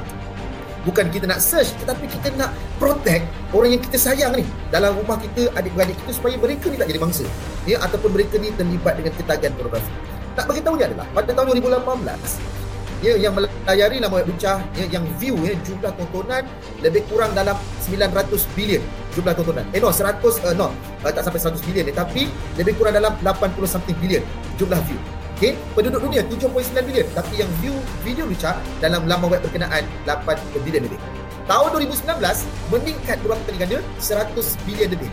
bukan 0.85 1.09
kita 1.09 1.25
nak 1.25 1.41
search 1.41 1.73
tetapi 1.81 2.05
kita 2.05 2.31
nak 2.37 2.53
protect 2.77 3.25
orang 3.51 3.75
yang 3.75 3.81
kita 3.81 3.97
sayang 3.97 4.31
ni. 4.37 4.45
Dalam 4.69 4.93
rumah 4.95 5.17
kita 5.17 5.49
adik-beradik 5.57 5.97
kita 6.05 6.11
supaya 6.15 6.37
mereka 6.37 6.69
ni 6.69 6.77
tak 6.77 6.87
jadi 6.93 7.01
bangsa 7.01 7.25
ya 7.65 7.81
ataupun 7.81 8.13
mereka 8.13 8.37
ni 8.37 8.54
terlibat 8.54 9.01
dengan 9.01 9.11
ketagihan 9.18 9.51
pornografi. 9.57 9.92
Tak 10.37 10.45
bagi 10.51 10.61
tahu 10.61 10.75
adalah 10.77 11.07
pada 11.11 11.31
tahun 11.33 11.57
2018 11.59 13.04
ya 13.04 13.13
yang 13.19 13.33
melayari 13.35 13.99
nama 13.99 14.13
web 14.23 14.27
lucah 14.31 14.63
ya, 14.80 14.85
yang 14.87 15.04
view 15.19 15.35
ya 15.44 15.54
jumlah 15.68 15.92
tontonan 15.99 16.47
lebih 16.80 17.04
kurang 17.09 17.33
dalam 17.33 17.57
900 17.83 18.56
bilion. 18.56 18.83
Jumlah 19.18 19.33
tontonan. 19.33 19.65
Eh 19.73 19.81
no 19.81 19.89
100 19.89 20.21
uh, 20.21 20.54
no 20.54 20.69
uh, 21.01 21.11
tak 21.11 21.25
sampai 21.25 21.42
100 21.42 21.65
bilion 21.65 21.85
eh, 21.89 21.95
tapi 21.95 22.30
lebih 22.61 22.77
kurang 22.77 22.94
dalam 22.94 23.11
80 23.25 23.57
something 23.68 23.97
bilion 23.99 24.23
jumlah 24.56 24.80
view 24.87 24.99
Okay, 25.35 25.51
penduduk 25.75 25.99
dunia 25.99 26.23
7.9 26.31 26.80
bilion 26.87 27.04
tapi 27.11 27.44
yang 27.44 27.51
view 27.59 27.75
video 28.07 28.23
Richard 28.23 28.56
dalam 28.80 29.04
laman 29.04 29.27
web 29.27 29.44
berkenaan 29.44 29.83
8 30.07 30.31
bilion 30.63 30.87
lebih. 30.87 30.95
Tahun 31.44 31.75
2019 31.75 32.23
meningkat 32.71 33.19
berapa 33.19 33.44
kali 33.44 33.57
ganda? 33.59 33.83
100 33.99 34.31
bilion 34.63 34.95
lebih. 34.95 35.11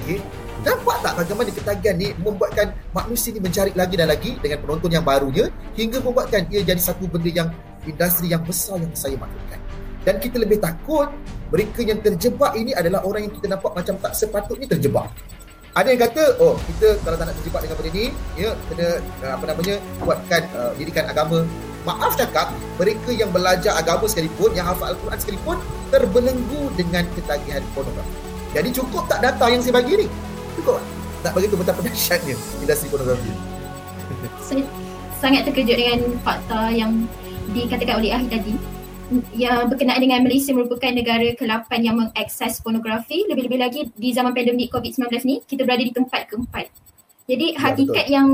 Okay. 0.00 0.24
Nampak 0.64 1.04
tak 1.04 1.20
bagaimana 1.20 1.52
ketagihan 1.52 2.00
ni 2.00 2.16
membuatkan 2.16 2.72
manusia 2.96 3.28
ni 3.28 3.44
mencari 3.44 3.76
lagi 3.76 3.94
dan 4.00 4.08
lagi 4.08 4.40
dengan 4.40 4.58
penonton 4.64 4.88
yang 4.88 5.04
barunya 5.04 5.52
hingga 5.76 6.00
membuatkan 6.00 6.48
ia 6.48 6.64
jadi 6.64 6.80
satu 6.80 7.04
benda 7.04 7.28
yang 7.28 7.48
industri 7.84 8.32
yang 8.32 8.40
besar 8.48 8.80
yang 8.80 8.96
saya 8.96 9.20
maklumkan. 9.20 9.60
Dan 10.00 10.16
kita 10.16 10.40
lebih 10.40 10.64
takut 10.64 11.12
mereka 11.52 11.84
yang 11.84 12.00
terjebak 12.00 12.56
ini 12.56 12.72
adalah 12.72 13.04
orang 13.04 13.28
yang 13.28 13.36
kita 13.36 13.52
nampak 13.52 13.76
macam 13.76 14.00
tak 14.00 14.16
sepatutnya 14.16 14.64
terjebak. 14.64 15.12
Ada 15.76 15.88
yang 15.94 16.00
kata, 16.00 16.24
oh 16.40 16.56
kita 16.64 16.96
kalau 17.04 17.16
tak 17.20 17.26
nak 17.28 17.34
terjebak 17.40 17.60
dengan 17.64 17.76
benda 17.76 17.90
ni, 17.92 18.04
ya 18.40 18.50
kena 18.72 18.88
uh, 19.24 19.32
apa 19.36 19.44
namanya 19.52 19.74
buatkan 20.00 20.42
uh, 20.56 20.72
didikan 20.74 21.04
agama. 21.06 21.44
Maaf 21.86 22.18
cakap, 22.18 22.52
mereka 22.76 23.10
yang 23.14 23.30
belajar 23.32 23.72
agama 23.78 24.04
sekalipun, 24.04 24.52
yang 24.52 24.66
hafal 24.66 24.92
Al-Quran 24.92 25.18
sekalipun, 25.20 25.56
terbelenggu 25.88 26.68
dengan 26.76 27.06
ketagihan 27.16 27.64
pornografi. 27.72 28.12
Jadi 28.52 28.68
cukup 28.74 29.08
tak 29.08 29.24
data 29.24 29.44
yang 29.48 29.60
saya 29.60 29.76
bagi 29.76 30.04
ni? 30.04 30.06
Cukup 30.58 30.80
tak? 31.22 31.32
begitu 31.36 31.54
betapa 31.56 31.80
dahsyatnya 31.84 32.36
industri 32.60 32.88
pornografi. 32.88 33.30
Saya 34.40 34.64
sangat 35.20 35.46
terkejut 35.48 35.76
dengan 35.76 36.00
fakta 36.24 36.72
yang 36.72 37.06
dikatakan 37.52 38.00
oleh 38.00 38.12
Ahli 38.12 38.28
tadi 38.28 38.54
yang 39.32 39.72
berkenaan 39.72 40.04
dengan 40.04 40.20
Malaysia 40.20 40.52
merupakan 40.52 40.92
negara 40.92 41.32
ke-8 41.32 41.70
yang 41.80 41.96
mengakses 41.96 42.60
pornografi 42.60 43.24
lebih-lebih 43.24 43.58
lagi 43.60 43.80
di 43.96 44.12
zaman 44.12 44.36
pandemik 44.36 44.68
COVID-19 44.68 45.08
ni 45.24 45.36
kita 45.48 45.64
berada 45.64 45.80
di 45.80 45.94
tempat 45.96 46.28
keempat. 46.28 46.68
Jadi 47.28 47.56
ya, 47.56 47.60
hakikat 47.60 48.04
betul. 48.04 48.14
yang 48.14 48.28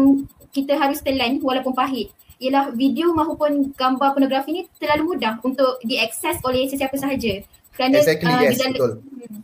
kita 0.51 0.75
harus 0.79 0.99
telan 1.03 1.39
walaupun 1.43 1.75
pahit 1.75 2.11
ialah 2.43 2.75
video 2.75 3.15
maupun 3.15 3.71
gambar 3.79 4.19
pornografi 4.19 4.51
ni 4.51 4.63
terlalu 4.83 5.15
mudah 5.15 5.39
untuk 5.47 5.79
diakses 5.87 6.43
oleh 6.43 6.67
sesiapa 6.67 6.99
sahaja. 6.99 7.43
Kerana 7.75 8.03
exactly, 8.03 8.31
uh, 8.31 8.43
yes, 8.43 8.59
betul. 8.59 8.93
Hmm, 9.03 9.39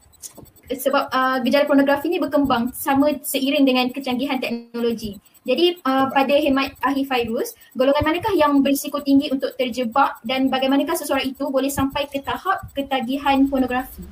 sebab 0.70 1.10
uh, 1.10 1.38
gejala 1.42 1.66
pornografi 1.66 2.06
ni 2.06 2.22
berkembang 2.22 2.70
sama 2.70 3.10
seiring 3.26 3.66
dengan 3.66 3.90
kecanggihan 3.90 4.38
teknologi. 4.38 5.18
Jadi 5.42 5.80
uh, 5.82 6.06
pada 6.12 6.36
hemat 6.36 6.76
ahli 6.84 7.02
virus, 7.08 7.56
golongan 7.72 8.04
manakah 8.04 8.34
yang 8.36 8.60
berisiko 8.60 9.00
tinggi 9.00 9.32
untuk 9.32 9.56
terjebak 9.56 10.20
dan 10.22 10.52
bagaimanakah 10.52 10.94
seseorang 10.94 11.32
itu 11.32 11.48
boleh 11.48 11.72
sampai 11.72 12.06
ke 12.06 12.20
tahap 12.20 12.60
ketagihan 12.76 13.48
pornografi? 13.48 14.04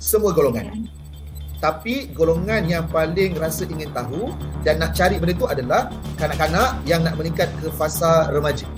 Semua 0.00 0.32
golongan. 0.32 0.88
Tapi 1.60 2.12
golongan 2.12 2.66
yang 2.68 2.84
paling 2.88 3.40
rasa 3.40 3.64
ingin 3.64 3.88
tahu 3.92 4.32
dan 4.66 4.80
nak 4.80 4.92
cari 4.92 5.16
benda 5.16 5.32
itu 5.32 5.46
adalah 5.48 5.88
kanak-kanak 6.20 6.76
yang 6.84 7.00
nak 7.00 7.16
meningkat 7.16 7.48
ke 7.60 7.72
fasa 7.72 8.28
remaja. 8.28 8.68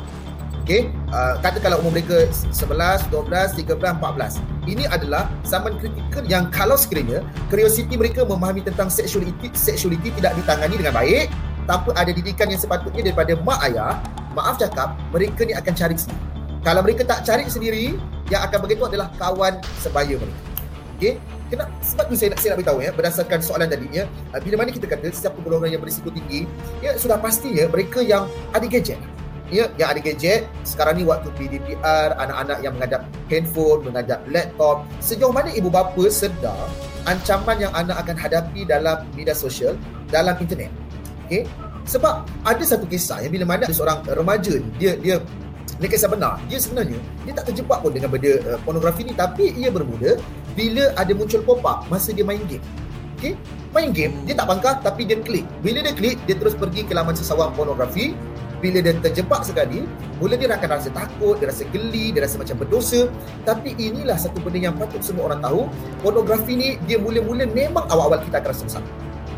Okay, 0.67 0.91
uh, 1.15 1.39
kata 1.47 1.63
kalau 1.63 1.79
umur 1.79 1.95
mereka 1.95 2.27
11, 2.51 3.07
12, 3.15 3.55
13, 3.55 4.03
14. 4.03 4.43
Ini 4.67 4.91
adalah 4.91 5.31
zaman 5.47 5.79
kritikal 5.79 6.27
yang 6.27 6.51
kalau 6.51 6.75
sekiranya 6.75 7.23
curiosity 7.47 7.95
mereka 7.95 8.27
memahami 8.27 8.67
tentang 8.67 8.91
sexuality, 8.91 9.55
sexuality 9.55 10.11
tidak 10.19 10.35
ditangani 10.35 10.75
dengan 10.75 10.99
baik, 10.99 11.31
tanpa 11.71 11.95
ada 11.95 12.11
didikan 12.11 12.51
yang 12.51 12.59
sepatutnya 12.59 13.15
daripada 13.15 13.39
mak 13.47 13.63
ayah, 13.63 14.03
maaf 14.35 14.59
cakap, 14.59 14.99
mereka 15.15 15.47
ni 15.47 15.55
akan 15.55 15.71
cari 15.71 15.95
sendiri. 16.03 16.23
Kalau 16.67 16.81
mereka 16.83 17.03
tak 17.07 17.23
cari 17.23 17.47
sendiri, 17.47 17.85
yang 18.27 18.43
akan 18.51 18.59
begitu 18.67 18.83
adalah 18.91 19.07
kawan 19.23 19.63
sebaya 19.79 20.19
mereka. 20.19 20.43
Okay, 20.99 21.15
Kenapa? 21.47 21.71
Sebab 21.79 22.11
tu 22.11 22.19
saya 22.19 22.35
nak, 22.35 22.43
saya 22.43 22.51
nak 22.51 22.67
beritahu 22.67 22.79
ya, 22.83 22.91
berdasarkan 22.91 23.39
soalan 23.39 23.71
tadi 23.71 23.87
ya, 23.95 24.11
bila 24.43 24.67
mana 24.67 24.75
kita 24.75 24.91
kata 24.91 25.15
setiap 25.15 25.39
golongan 25.47 25.79
yang 25.79 25.83
berisiko 25.87 26.11
tinggi, 26.11 26.43
ya 26.83 26.99
sudah 26.99 27.23
pastinya 27.23 27.71
mereka 27.71 28.03
yang 28.03 28.27
ada 28.51 28.67
gadget 28.67 28.99
ya, 29.51 29.71
yang 29.79 29.95
ada 29.95 30.01
gadget 30.03 30.47
sekarang 30.67 30.99
ni 31.01 31.05
waktu 31.07 31.29
PDPR 31.39 32.15
anak-anak 32.19 32.59
yang 32.63 32.73
menghadap 32.75 33.01
handphone 33.31 33.81
menghadap 33.87 34.21
laptop 34.31 34.83
sejauh 34.99 35.31
mana 35.31 35.51
ibu 35.55 35.71
bapa 35.71 36.05
sedar 36.11 36.67
ancaman 37.07 37.63
yang 37.63 37.73
anak 37.75 37.97
akan 38.03 38.17
hadapi 38.19 38.67
dalam 38.67 39.07
media 39.15 39.35
sosial 39.35 39.79
dalam 40.11 40.35
internet. 40.43 40.71
Okey? 41.27 41.47
Sebab 41.87 42.27
ada 42.43 42.65
satu 42.67 42.83
kisah 42.91 43.23
yang 43.23 43.31
bila 43.31 43.47
mana 43.47 43.63
ada 43.71 43.75
seorang 43.75 44.03
remaja 44.11 44.59
ni 44.59 44.69
dia 44.79 44.99
dia 44.99 45.23
ini 45.77 45.87
kisah 45.87 46.11
benar. 46.11 46.41
Dia 46.51 46.59
sebenarnya 46.59 46.99
dia 47.23 47.33
tak 47.37 47.53
terjebak 47.53 47.79
pun 47.85 47.93
dengan 47.95 48.11
benda 48.11 48.33
uh, 48.49 48.59
pornografi 48.67 49.07
ni 49.07 49.15
tapi 49.15 49.55
ia 49.55 49.71
bermula 49.71 50.19
bila 50.59 50.91
ada 50.99 51.13
muncul 51.15 51.45
pop 51.47 51.63
up 51.63 51.87
masa 51.87 52.11
dia 52.11 52.27
main 52.27 52.43
game. 52.51 52.65
Okay, 53.17 53.33
main 53.73 53.97
game, 53.97 54.13
dia 54.29 54.37
tak 54.37 54.45
bangkah 54.45 54.77
tapi 54.85 55.09
dia 55.09 55.17
klik. 55.17 55.49
Bila 55.65 55.81
dia 55.81 55.97
klik, 55.97 56.21
dia 56.29 56.37
terus 56.37 56.53
pergi 56.53 56.85
ke 56.85 56.93
laman 56.93 57.17
sesawang 57.17 57.49
pornografi 57.57 58.13
bila 58.67 58.83
dia 58.83 58.99
terjebak 58.99 59.47
sekali, 59.47 59.87
mula 60.19 60.35
dia 60.35 60.51
akan 60.51 60.69
rasa 60.75 60.91
takut, 60.91 61.39
dia 61.39 61.47
rasa 61.55 61.63
geli, 61.71 62.11
dia 62.11 62.27
rasa 62.27 62.43
macam 62.43 62.59
berdosa. 62.59 63.07
Tapi 63.47 63.79
inilah 63.79 64.19
satu 64.19 64.43
benda 64.43 64.59
yang 64.59 64.75
patut 64.75 64.99
semua 65.07 65.31
orang 65.31 65.39
tahu. 65.39 65.71
Pornografi 66.03 66.59
ni 66.59 66.69
dia 66.91 66.99
mula-mula 66.99 67.47
memang 67.47 67.87
awal-awal 67.87 68.19
kita 68.27 68.43
akan 68.43 68.51
rasa 68.51 68.63
bersalah. 68.67 68.91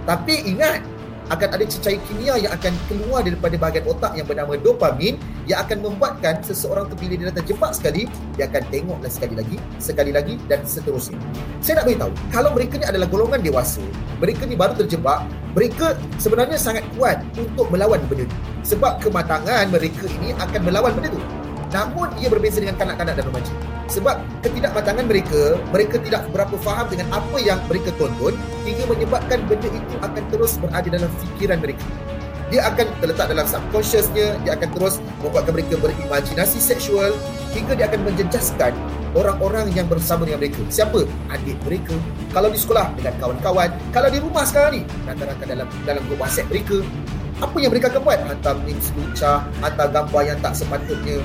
Tapi 0.09 0.35
ingat, 0.49 0.81
akan 1.29 1.49
ada 1.55 1.65
cecair 1.65 2.01
kimia 2.09 2.35
yang 2.41 2.53
akan 2.53 2.73
keluar 2.89 3.21
daripada 3.25 3.55
bahagian 3.61 3.85
otak 3.89 4.13
yang 4.17 4.27
bernama 4.29 4.57
dopamin 4.57 5.21
yang 5.45 5.61
akan 5.65 5.85
membuatkan 5.85 6.41
seseorang 6.45 6.89
tu 6.89 6.97
bila 6.97 7.15
dia 7.17 7.33
terjebak 7.33 7.73
sekali 7.77 8.09
dia 8.37 8.49
akan 8.49 8.63
tengoklah 8.73 9.11
sekali 9.13 9.35
lagi 9.37 9.57
sekali 9.81 10.11
lagi 10.13 10.35
dan 10.49 10.61
seterusnya. 10.65 11.21
Saya 11.61 11.83
nak 11.83 11.85
beritahu 11.89 12.13
kalau 12.33 12.51
mereka 12.57 12.75
ni 12.81 12.87
adalah 12.89 13.07
golongan 13.09 13.41
dewasa 13.45 13.85
mereka 14.21 14.43
ni 14.49 14.57
baru 14.57 14.75
terjebak 14.77 15.25
mereka 15.53 15.97
sebenarnya 16.17 16.57
sangat 16.61 16.85
kuat 16.97 17.21
untuk 17.37 17.69
melawan 17.69 18.01
benda 18.09 18.25
ni. 18.29 18.37
Sebab 18.65 19.01
kematangan 19.01 19.69
mereka 19.73 20.05
ini 20.21 20.37
akan 20.37 20.61
melawan 20.65 20.93
benda 20.97 21.17
tu 21.17 21.23
namun 21.69 22.09
ia 22.17 22.29
berbeza 22.33 22.61
dengan 22.61 22.77
kanak-kanak 22.81 23.21
dan 23.21 23.25
remaja. 23.29 23.53
Sebab 23.89 24.17
ketidakmatangan 24.45 25.05
mereka 25.09 25.57
mereka 25.73 25.97
tidak 26.01 26.29
berapa 26.33 26.57
faham 26.61 26.87
dengan 26.93 27.09
apa 27.13 27.37
yang 27.41 27.61
mereka 27.69 27.89
tonton 27.97 28.37
hingga 28.69 28.85
menyebabkan 28.85 29.41
benda 29.49 29.69
itu 29.69 29.95
akan 30.05 30.23
terus 30.29 30.61
berada 30.61 30.89
dalam 30.89 31.11
fikiran 31.25 31.59
mereka. 31.61 31.85
Dia 32.49 32.65
akan 32.65 32.87
terletak 33.05 33.29
dalam 33.29 33.45
subconsciousnya 33.45 34.41
dia 34.41 34.53
akan 34.57 34.69
terus 34.73 35.01
membuatkan 35.21 35.53
mereka 35.53 35.75
berimajinasi 35.81 36.57
seksual 36.61 37.13
hingga 37.53 37.77
dia 37.77 37.93
akan 37.93 38.09
menjejaskan 38.09 38.73
orang-orang 39.13 39.69
yang 39.77 39.85
bersama 39.85 40.25
dengan 40.25 40.41
mereka. 40.41 40.61
Siapa? 40.73 41.05
Adik 41.33 41.57
mereka. 41.65 41.97
Kalau 42.33 42.49
di 42.49 42.57
sekolah 42.61 42.93
dengan 42.97 43.13
kawan-kawan 43.21 43.69
kalau 43.93 44.09
di 44.09 44.19
rumah 44.21 44.45
sekarang 44.49 44.81
ni 44.81 44.83
rata-rata 45.05 45.45
dalam 45.45 45.69
dalam 45.85 46.03
grup 46.09 46.25
WhatsApp 46.25 46.49
mereka 46.49 46.81
apa 47.39 47.57
yang 47.63 47.71
mereka 47.71 47.87
akan 47.95 48.03
buat? 48.03 48.19
Hantar 48.19 48.55
memes 48.67 48.89
lucah 48.99 49.47
hantar 49.63 49.89
gambar 49.95 50.23
yang 50.27 50.39
tak 50.43 50.53
sepatutnya 50.59 51.23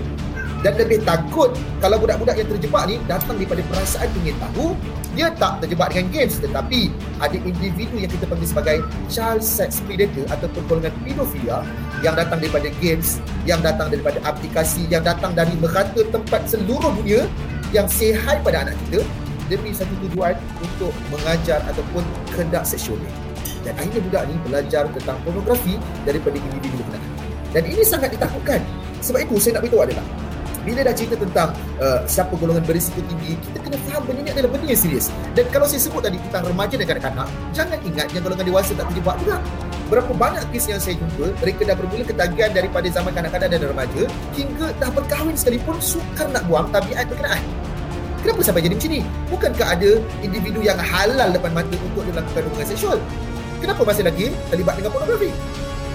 dan 0.64 0.80
lebih 0.80 1.04
takut 1.04 1.52
kalau 1.84 2.00
budak-budak 2.00 2.40
yang 2.40 2.48
terjebak 2.48 2.84
ni 2.88 2.96
datang 3.04 3.36
daripada 3.36 3.62
perasaan 3.68 4.08
ingin 4.24 4.36
tahu 4.40 4.72
dia 5.14 5.30
tak 5.36 5.62
terjebak 5.62 5.92
dengan 5.94 6.08
games. 6.10 6.36
Tetapi 6.40 6.82
ada 7.20 7.38
individu 7.38 7.96
yang 8.00 8.10
kita 8.10 8.26
panggil 8.26 8.48
sebagai 8.48 8.78
child 9.12 9.44
sex 9.44 9.84
predator 9.84 10.26
ataupun 10.32 10.62
golongan 10.72 10.94
pedofilia 11.04 11.62
yang 12.02 12.16
datang 12.16 12.40
daripada 12.40 12.72
games 12.80 13.20
yang 13.44 13.60
datang 13.60 13.92
daripada 13.92 14.18
aplikasi 14.24 14.88
yang 14.88 15.04
datang 15.04 15.36
dari 15.36 15.54
merata 15.60 16.02
tempat 16.10 16.48
seluruh 16.48 16.96
dunia 17.04 17.28
yang 17.76 17.86
hi 17.92 18.40
pada 18.42 18.64
anak 18.66 18.74
kita 18.88 19.04
demi 19.52 19.76
satu 19.76 19.92
tujuan 20.08 20.34
untuk 20.64 20.96
mengajar 21.12 21.60
ataupun 21.68 22.02
kendak 22.34 22.64
seksual. 22.64 22.98
Dan 23.64 23.76
akhirnya 23.80 24.02
budak 24.08 24.24
ni 24.32 24.36
belajar 24.48 24.84
tentang 24.92 25.20
pornografi 25.28 25.76
daripada 26.08 26.36
individu 26.36 26.80
kenal 26.88 27.04
dan 27.54 27.64
ini 27.70 27.86
sangat 27.86 28.10
ditakutkan. 28.18 28.60
Sebab 29.06 29.30
itu 29.30 29.38
saya 29.38 29.60
nak 29.60 29.70
beritahu 29.70 29.86
adalah 29.86 30.06
bila 30.64 30.80
dah 30.88 30.96
cerita 30.96 31.20
tentang 31.20 31.52
uh, 31.84 32.00
siapa 32.08 32.34
golongan 32.40 32.64
berisiko 32.64 33.04
tinggi, 33.04 33.36
kita 33.36 33.58
kena 33.60 33.78
faham 33.84 34.02
benda 34.08 34.20
ini 34.24 34.32
adalah 34.32 34.50
benda 34.56 34.66
yang 34.72 34.80
serius. 34.80 35.12
Dan 35.36 35.46
kalau 35.52 35.68
saya 35.68 35.84
sebut 35.84 36.02
tadi 36.04 36.16
tentang 36.32 36.48
remaja 36.48 36.76
dan 36.80 36.88
kanak-kanak, 36.88 37.28
jangan 37.52 37.78
ingat 37.84 38.08
yang 38.16 38.24
golongan 38.24 38.46
dewasa 38.48 38.72
tak 38.72 38.88
terjebak 38.92 39.16
juga. 39.20 39.38
Berapa 39.92 40.12
banyak 40.16 40.44
kes 40.56 40.66
yang 40.72 40.80
saya 40.80 40.96
jumpa, 40.96 41.36
mereka 41.44 41.62
dah 41.68 41.76
bermula 41.76 42.04
ketagihan 42.08 42.52
daripada 42.56 42.88
zaman 42.88 43.12
kanak-kanak 43.12 43.48
dan 43.52 43.62
remaja 43.62 44.04
hingga 44.34 44.68
dah 44.80 44.90
berkahwin 44.96 45.36
sekalipun 45.36 45.76
sukar 45.84 46.32
nak 46.32 46.48
buang 46.48 46.72
tabiat 46.72 47.06
berkenaan. 47.12 47.44
Kenapa 48.24 48.40
sampai 48.40 48.64
jadi 48.64 48.76
macam 48.80 48.92
ni? 48.96 49.02
Bukankah 49.28 49.68
ada 49.76 49.92
individu 50.24 50.64
yang 50.64 50.80
halal 50.80 51.30
depan 51.36 51.52
mata 51.52 51.76
untuk 51.76 52.08
melakukan 52.08 52.42
hubungan 52.48 52.68
seksual? 52.72 52.98
Kenapa 53.60 53.84
masih 53.84 54.04
lagi 54.08 54.32
terlibat 54.48 54.80
dengan 54.80 54.96
pornografi? 54.96 55.28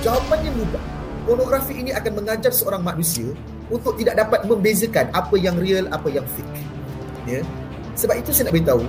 Jawapannya 0.04 0.50
mudah. 0.52 0.84
Pornografi 1.24 1.72
ini 1.80 1.90
akan 1.96 2.12
mengajar 2.20 2.52
seorang 2.52 2.84
manusia 2.84 3.32
untuk 3.68 3.96
tidak 4.00 4.16
dapat 4.16 4.44
membezakan 4.48 5.08
apa 5.12 5.34
yang 5.36 5.56
real, 5.60 5.84
apa 5.92 6.08
yang 6.08 6.24
fake. 6.24 6.64
Ya. 7.28 7.40
Sebab 7.98 8.14
itu 8.20 8.30
saya 8.32 8.48
nak 8.48 8.54
beritahu, 8.56 8.84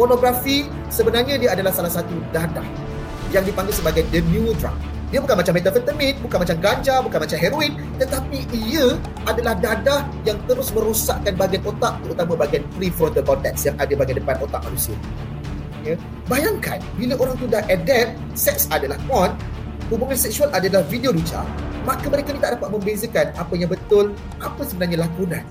pornografi 0.00 0.68
sebenarnya 0.88 1.36
dia 1.36 1.50
adalah 1.52 1.72
salah 1.74 1.92
satu 1.92 2.14
dadah 2.32 2.64
yang 3.34 3.44
dipanggil 3.44 3.74
sebagai 3.74 4.06
the 4.14 4.22
new 4.30 4.54
drug. 4.56 4.74
Dia 5.12 5.22
bukan 5.22 5.36
macam 5.38 5.54
methamphetamine, 5.54 6.16
bukan 6.26 6.38
macam 6.42 6.56
ganja, 6.58 6.94
bukan 6.98 7.18
macam 7.22 7.38
heroin, 7.38 7.72
tetapi 8.02 8.38
ia 8.50 8.98
adalah 9.30 9.54
dadah 9.54 10.00
yang 10.26 10.34
terus 10.50 10.74
merosakkan 10.74 11.38
bahagian 11.38 11.62
otak, 11.62 11.94
terutama 12.02 12.32
bahagian 12.34 12.66
prefrontal 12.74 13.22
cortex 13.22 13.62
yang 13.62 13.78
ada 13.78 13.94
bahagian 13.94 14.18
depan 14.18 14.42
otak 14.42 14.58
manusia. 14.66 14.96
Ya. 15.86 15.94
Bayangkan, 16.26 16.82
bila 16.98 17.14
orang 17.20 17.36
tu 17.38 17.46
dah 17.46 17.62
adapt, 17.70 18.16
seks 18.34 18.66
adalah 18.74 18.98
porn, 19.06 19.36
hubungan 19.92 20.18
seksual 20.18 20.50
adalah 20.50 20.82
video 20.88 21.14
lucah, 21.14 21.46
maka 21.84 22.06
mereka 22.08 22.32
ni 22.32 22.40
tak 22.40 22.56
dapat 22.58 22.68
membezakan 22.72 23.26
apa 23.36 23.52
yang 23.54 23.70
betul, 23.70 24.16
apa 24.40 24.60
sebenarnya 24.64 25.04
lakonan. 25.04 25.44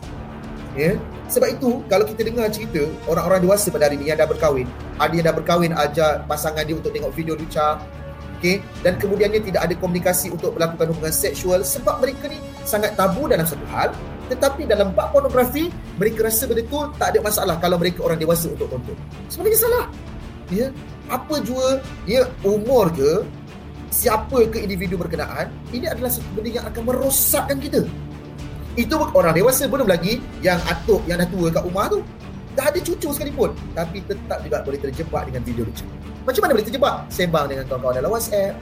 Ya. 0.74 0.98
Sebab 1.30 1.50
itu, 1.58 1.86
kalau 1.86 2.06
kita 2.10 2.22
dengar 2.26 2.50
cerita 2.50 2.84
orang-orang 3.06 3.46
dewasa 3.46 3.70
pada 3.70 3.90
hari 3.90 3.98
ini 4.02 4.10
yang 4.10 4.18
dah 4.18 4.28
berkahwin, 4.30 4.66
ada 4.98 5.14
yang 5.14 5.26
dah 5.26 5.36
berkahwin 5.38 5.72
ajar 5.74 6.26
pasangan 6.26 6.66
dia 6.66 6.76
untuk 6.78 6.90
tengok 6.94 7.14
video 7.14 7.34
lucah, 7.38 7.78
okay? 8.38 8.60
dan 8.84 9.00
kemudiannya 9.00 9.40
tidak 9.40 9.62
ada 9.64 9.76
komunikasi 9.80 10.34
untuk 10.34 10.58
melakukan 10.58 10.92
hubungan 10.92 11.16
seksual 11.16 11.64
sebab 11.64 12.04
mereka 12.04 12.28
ni 12.28 12.42
sangat 12.68 12.98
tabu 13.00 13.30
dalam 13.32 13.48
satu 13.48 13.64
hal, 13.72 13.96
tetapi 14.28 14.68
dalam 14.68 14.92
bab 14.92 15.16
pornografi, 15.16 15.72
mereka 15.96 16.28
rasa 16.28 16.50
betul 16.50 16.92
tak 17.00 17.16
ada 17.16 17.20
masalah 17.24 17.56
kalau 17.62 17.80
mereka 17.80 18.04
orang 18.04 18.20
dewasa 18.20 18.52
untuk 18.52 18.68
tonton. 18.68 18.98
Sebenarnya 19.32 19.60
salah. 19.62 19.86
Ya. 20.52 20.68
Apa 21.12 21.40
jua 21.44 21.84
ya 22.08 22.26
umur 22.44 22.90
ke 22.92 23.24
siapa 23.94 24.50
ke 24.50 24.58
individu 24.66 24.98
berkenaan, 24.98 25.54
ini 25.70 25.86
adalah 25.86 26.10
satu 26.10 26.26
benda 26.34 26.50
yang 26.50 26.66
akan 26.66 26.82
merosakkan 26.82 27.62
kita. 27.62 27.86
Itu 28.74 28.98
orang 28.98 29.38
dewasa 29.38 29.70
belum 29.70 29.86
lagi 29.86 30.18
yang 30.42 30.58
atuk 30.66 31.06
yang 31.06 31.22
dah 31.22 31.30
tua 31.30 31.54
kat 31.54 31.62
rumah 31.62 31.86
tu. 31.94 32.02
Dah 32.58 32.74
ada 32.74 32.82
cucu 32.82 33.14
sekalipun. 33.14 33.54
Tapi 33.78 34.02
tetap 34.02 34.42
juga 34.42 34.66
boleh 34.66 34.82
terjebak 34.82 35.30
dengan 35.30 35.46
video 35.46 35.70
lucu. 35.70 35.86
Macam 36.26 36.42
mana 36.42 36.52
boleh 36.58 36.66
terjebak? 36.66 36.96
Sembang 37.14 37.46
dengan 37.54 37.70
kawan-kawan 37.70 38.02
dalam 38.02 38.10
WhatsApp. 38.10 38.58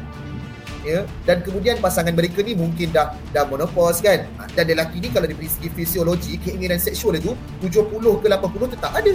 Ya, 0.81 1.05
dan 1.29 1.45
kemudian 1.45 1.77
pasangan 1.77 2.09
mereka 2.09 2.41
ni 2.41 2.57
mungkin 2.57 2.89
dah 2.89 3.13
dah 3.29 3.45
menopause 3.45 4.01
kan. 4.01 4.25
Dan 4.57 4.65
lelaki 4.65 4.97
ni 4.97 5.13
kalau 5.13 5.29
dari 5.29 5.45
segi 5.45 5.69
fisiologi, 5.69 6.41
keinginan 6.41 6.81
seksual 6.81 7.21
itu 7.21 7.37
70 7.61 8.01
ke 8.19 8.27
80 8.27 8.73
tetap 8.73 8.91
ada. 8.97 9.13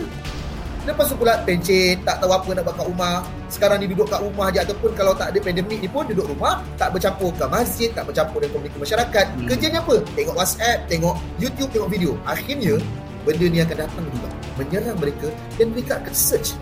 Lepas 0.86 1.10
tu 1.10 1.18
pula 1.18 1.34
pencet, 1.42 1.98
tak 2.06 2.22
tahu 2.22 2.30
apa 2.30 2.46
nak 2.54 2.62
buat 2.62 2.78
kat 2.78 2.86
rumah. 2.86 3.16
Sekarang 3.50 3.82
ni 3.82 3.90
duduk 3.90 4.06
kat 4.06 4.22
rumah 4.22 4.54
je 4.54 4.62
ataupun 4.62 4.94
kalau 4.94 5.18
tak 5.18 5.34
ada 5.34 5.38
pandemik 5.42 5.82
ni 5.82 5.90
pun 5.90 6.06
duduk 6.06 6.30
rumah, 6.30 6.62
tak 6.78 6.94
bercampur 6.94 7.34
ke 7.34 7.42
masjid, 7.50 7.90
tak 7.90 8.06
bercampur 8.06 8.38
dengan 8.38 8.54
komuniti 8.54 8.78
masyarakat. 8.78 9.26
Hmm. 9.34 9.46
Kerjanya 9.50 9.82
apa? 9.82 9.98
Tengok 10.14 10.34
WhatsApp, 10.38 10.86
tengok 10.86 11.18
YouTube, 11.42 11.74
tengok 11.74 11.90
video. 11.90 12.14
Akhirnya, 12.22 12.78
benda 13.26 13.46
ni 13.50 13.58
akan 13.58 13.76
datang 13.82 14.04
juga. 14.06 14.28
Menyerang 14.62 14.96
mereka 15.02 15.28
dan 15.58 15.66
mereka 15.74 15.92
akan 15.98 16.14
search. 16.14 16.54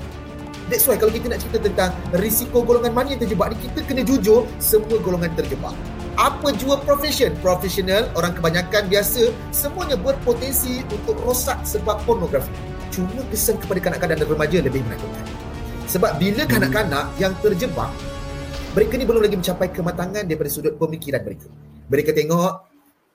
That's 0.73 0.89
why 0.89 0.97
kalau 0.97 1.13
kita 1.13 1.29
nak 1.29 1.45
cerita 1.45 1.61
tentang 1.61 1.93
risiko 2.17 2.65
golongan 2.65 2.97
mana 2.97 3.13
yang 3.13 3.21
terjebak 3.21 3.53
ni, 3.53 3.69
kita 3.69 3.85
kena 3.85 4.01
jujur 4.09 4.49
semua 4.57 4.97
golongan 5.05 5.29
terjebak. 5.37 5.77
Apa 6.17 6.57
jua 6.57 6.81
profession? 6.81 7.37
Profesional, 7.45 8.09
orang 8.17 8.33
kebanyakan 8.33 8.89
biasa, 8.89 9.29
semuanya 9.53 10.01
berpotensi 10.01 10.81
untuk 10.89 11.21
rosak 11.21 11.61
sebab 11.69 12.01
pornografi. 12.09 12.74
Cuma 12.95 13.27
kesan 13.27 13.59
kepada 13.59 13.83
kanak-kanak 13.83 14.23
dan 14.23 14.29
remaja 14.31 14.59
lebih 14.63 14.87
menakutkan. 14.87 15.27
Sebab 15.91 16.15
bila 16.15 16.47
kanak-kanak 16.47 17.11
yang 17.19 17.35
terjebak, 17.43 17.91
mereka 18.71 18.95
ni 18.95 19.03
belum 19.03 19.23
lagi 19.23 19.35
mencapai 19.35 19.69
kematangan 19.75 20.23
daripada 20.23 20.47
sudut 20.47 20.79
pemikiran 20.79 21.27
mereka. 21.27 21.51
Mereka 21.91 22.11
tengok 22.15 22.53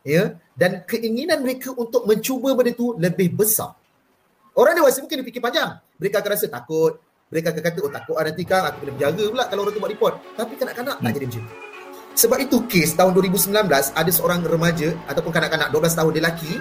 ya 0.03 0.35
dan 0.55 0.83
keinginan 0.83 1.39
mereka 1.47 1.71
untuk 1.75 2.03
mencuba 2.03 2.51
benda 2.59 2.75
tu 2.75 2.99
lebih 2.99 3.39
besar. 3.39 3.71
Orang 4.51 4.75
dewasa 4.75 4.99
mungkin 4.99 5.23
fikir 5.23 5.39
panjang. 5.39 5.79
Mereka 5.95 6.19
akan 6.19 6.29
rasa 6.35 6.51
takut. 6.51 6.99
Mereka 7.31 7.55
akan 7.55 7.61
kata, 7.63 7.77
oh 7.85 7.93
takut 7.93 8.15
lah 8.19 8.25
nanti 8.27 8.43
kan 8.43 8.67
aku 8.67 8.83
kena 8.83 8.91
berjaga 8.99 9.23
pula 9.31 9.43
kalau 9.47 9.61
orang 9.63 9.73
tu 9.75 9.79
buat 9.79 9.91
report. 9.95 10.13
Tapi 10.35 10.53
kanak-kanak 10.59 10.95
hmm. 10.99 11.05
tak 11.07 11.11
jadi 11.15 11.25
macam 11.31 11.43
tu. 11.47 11.55
Sebab 12.19 12.37
itu 12.43 12.57
kes 12.67 12.89
tahun 12.99 13.11
2019 13.15 13.55
ada 13.71 14.11
seorang 14.11 14.43
remaja 14.43 14.91
ataupun 15.07 15.31
kanak-kanak 15.31 15.71
12 15.71 15.99
tahun 16.03 16.11
dia 16.11 16.19
lelaki 16.19 16.51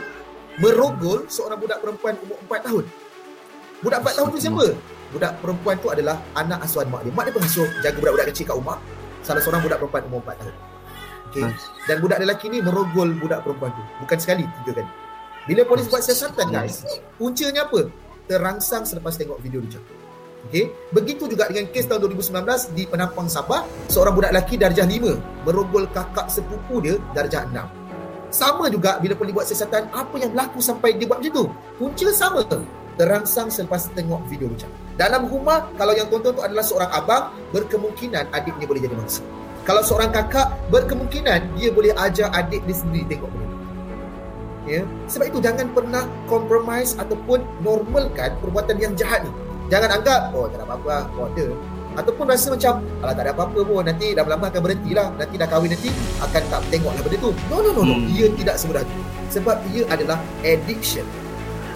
merogol 0.63 1.27
seorang 1.27 1.59
budak 1.59 1.83
perempuan 1.83 2.15
umur 2.23 2.39
4 2.47 2.67
tahun. 2.71 2.85
Budak 3.79 3.99
4 4.03 4.17
tahun 4.19 4.29
tu 4.35 4.41
siapa? 4.43 4.67
budak 5.09 5.41
perempuan 5.41 5.77
tu 5.81 5.89
adalah 5.89 6.21
anak 6.37 6.65
asuhan 6.69 6.87
mak 6.93 7.01
dia. 7.05 7.13
Mak 7.13 7.25
dia 7.29 7.35
pengasuh 7.35 7.69
jaga 7.81 7.97
budak-budak 7.97 8.27
kecil 8.33 8.45
kat 8.45 8.57
rumah. 8.61 8.79
Salah 9.25 9.41
seorang 9.41 9.61
budak 9.65 9.79
perempuan 9.81 10.03
umur 10.09 10.21
4 10.25 10.41
tahun. 10.41 10.57
Okay. 11.29 11.45
Dan 11.85 11.97
budak 12.01 12.19
lelaki 12.25 12.47
ni 12.49 12.59
merogol 12.65 13.09
budak 13.17 13.45
perempuan 13.45 13.73
tu. 13.73 13.83
Bukan 14.05 14.19
sekali, 14.21 14.45
tiga 14.65 14.81
kali. 14.81 14.91
Bila 15.49 15.65
polis 15.65 15.89
buat 15.89 16.05
siasatan 16.05 16.53
guys, 16.53 16.85
puncanya 17.17 17.65
apa? 17.65 17.89
Terangsang 18.29 18.85
selepas 18.85 19.17
tengok 19.17 19.41
video 19.41 19.65
dia 19.65 19.81
Okay. 20.49 20.71
Begitu 20.95 21.27
juga 21.27 21.51
dengan 21.51 21.67
kes 21.69 21.91
tahun 21.91 22.09
2019 22.15 22.73
di 22.77 22.87
Penampang 22.87 23.27
Sabah, 23.27 23.67
seorang 23.91 24.15
budak 24.15 24.31
lelaki 24.33 24.55
darjah 24.55 24.87
5 24.87 25.45
merogol 25.45 25.89
kakak 25.91 26.31
sepupu 26.31 26.79
dia 26.85 26.95
darjah 27.13 27.49
6. 27.49 27.59
Sama 28.29 28.69
juga 28.69 29.01
bila 29.01 29.17
polis 29.17 29.33
buat 29.33 29.49
siasatan, 29.49 29.89
apa 29.89 30.15
yang 30.21 30.31
berlaku 30.37 30.61
sampai 30.61 30.95
dia 31.01 31.09
buat 31.09 31.21
macam 31.21 31.33
tu? 31.33 31.45
Punca 31.81 32.09
sama 32.13 32.45
terangsang 32.99 33.49
selepas 33.49 33.87
tengok 33.95 34.27
video 34.27 34.51
macam. 34.51 34.69
Dalam 34.99 35.31
rumah, 35.31 35.71
kalau 35.79 35.95
yang 35.95 36.11
tonton 36.11 36.35
tu 36.35 36.43
adalah 36.43 36.67
seorang 36.67 36.91
abang, 36.91 37.31
berkemungkinan 37.55 38.35
adiknya 38.35 38.67
boleh 38.67 38.83
jadi 38.83 38.99
mangsa. 38.99 39.23
Kalau 39.63 39.87
seorang 39.87 40.11
kakak, 40.11 40.51
berkemungkinan 40.75 41.55
dia 41.55 41.71
boleh 41.71 41.95
ajar 41.95 42.35
adik 42.35 42.67
dia 42.67 42.75
sendiri 42.75 43.07
tengok 43.07 43.31
benda. 43.31 43.47
Ya. 44.67 44.83
Sebab 45.09 45.31
itu 45.31 45.39
jangan 45.41 45.71
pernah 45.73 46.05
compromise 46.27 46.99
ataupun 46.99 47.41
normalkan 47.63 48.37
perbuatan 48.43 48.77
yang 48.77 48.93
jahat 48.99 49.25
ni. 49.25 49.33
Jangan 49.71 50.03
anggap, 50.03 50.35
oh 50.35 50.51
tak 50.51 50.61
ada 50.61 50.67
apa-apa, 50.67 51.07
ada. 51.15 51.47
Ataupun 51.97 52.25
rasa 52.31 52.53
macam, 52.53 52.83
alah 53.01 53.15
tak 53.15 53.25
ada 53.29 53.33
apa-apa 53.33 53.61
pun, 53.63 53.83
nanti 53.87 54.13
dah 54.13 54.25
lama 54.27 54.51
akan 54.51 54.61
berhenti 54.61 54.93
lah. 54.93 55.09
Nanti 55.15 55.35
dah 55.39 55.49
kahwin 55.49 55.71
nanti, 55.73 55.91
akan 56.21 56.43
tak 56.51 56.61
tengok 56.75 56.93
lah 56.95 57.03
benda 57.05 57.19
tu. 57.23 57.31
No, 57.47 57.57
no, 57.63 57.71
no, 57.71 57.83
no. 57.87 57.95
Hmm. 57.95 58.13
Ia 58.13 58.27
tidak 58.35 58.57
semudah 58.59 58.83
itu. 58.83 59.01
Sebab 59.29 59.57
ia 59.71 59.83
adalah 59.93 60.19
addiction 60.43 61.05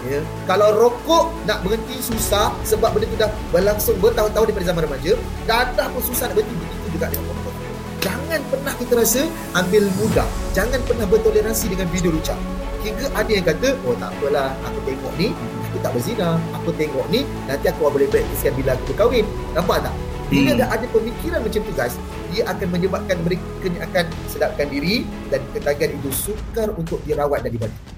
ya. 0.09 0.21
Kalau 0.49 0.69
rokok 0.75 1.35
nak 1.47 1.63
berhenti 1.63 1.99
susah 2.03 2.55
sebab 2.67 2.95
benda 2.97 3.07
tu 3.07 3.19
dah 3.19 3.31
berlangsung 3.55 3.97
bertahun-tahun 4.03 4.47
daripada 4.51 4.67
zaman 4.73 4.83
remaja, 4.89 5.13
dadah 5.47 5.87
pun 5.91 6.03
susah 6.03 6.31
nak 6.31 6.35
berhenti 6.41 6.55
begitu 6.59 6.89
juga 6.97 7.07
dengan 7.11 7.27
rokok. 7.31 7.55
Jangan 8.03 8.41
pernah 8.51 8.75
kita 8.75 8.93
rasa 8.99 9.23
ambil 9.55 9.85
mudah. 10.03 10.29
Jangan 10.51 10.81
pernah 10.83 11.07
bertoleransi 11.07 11.67
dengan 11.71 11.87
video 11.95 12.11
lucah. 12.11 12.39
Hingga 12.83 13.15
ada 13.15 13.31
yang 13.31 13.47
kata, 13.47 13.79
oh 13.87 13.95
tak 13.95 14.11
apalah, 14.11 14.51
aku 14.67 14.79
tengok 14.83 15.13
ni, 15.15 15.31
aku 15.71 15.79
tak 15.79 15.95
berzina. 15.95 16.35
Aku 16.59 16.75
tengok 16.75 17.07
ni, 17.15 17.23
nanti 17.47 17.71
aku 17.71 17.87
boleh 17.87 18.11
praktiskan 18.11 18.59
bila 18.59 18.75
aku 18.75 18.91
berkahwin. 18.91 19.23
Nampak 19.55 19.87
tak? 19.87 19.95
Bila 20.33 20.51
hmm. 20.51 20.59
dah 20.65 20.69
ada 20.73 20.87
pemikiran 20.89 21.41
macam 21.45 21.61
tu 21.63 21.73
guys, 21.79 21.95
dia 22.33 22.43
akan 22.49 22.67
menyebabkan 22.73 23.17
mereka 23.21 23.45
akan 23.85 24.05
sedapkan 24.33 24.67
diri 24.73 25.05
dan 25.29 25.45
ketagihan 25.53 25.93
itu 25.93 26.11
sukar 26.11 26.73
untuk 26.75 26.99
dirawat 27.05 27.45
dan 27.45 27.53
dibantu. 27.53 27.92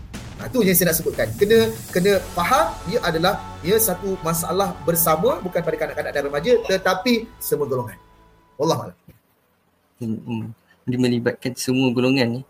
Ha, 0.44 0.52
itu 0.52 0.60
yang 0.60 0.76
saya 0.76 0.92
nak 0.92 0.98
sebutkan. 1.00 1.28
Kena 1.40 1.72
kena 1.88 2.20
faham 2.36 2.68
ia 2.92 3.00
adalah 3.00 3.40
ia 3.64 3.80
satu 3.80 4.12
masalah 4.20 4.76
bersama 4.84 5.40
bukan 5.40 5.64
pada 5.64 5.76
kanak-kanak 5.80 6.12
dan 6.12 6.22
remaja 6.28 6.52
tetapi 6.68 7.24
semua 7.40 7.64
golongan. 7.64 7.96
Allah 8.60 8.92
Allah. 8.92 8.96
Hmm. 10.04 10.52
Dia 10.84 11.00
melibatkan 11.00 11.56
semua 11.56 11.88
golongan 11.96 12.28
ni. 12.28 12.42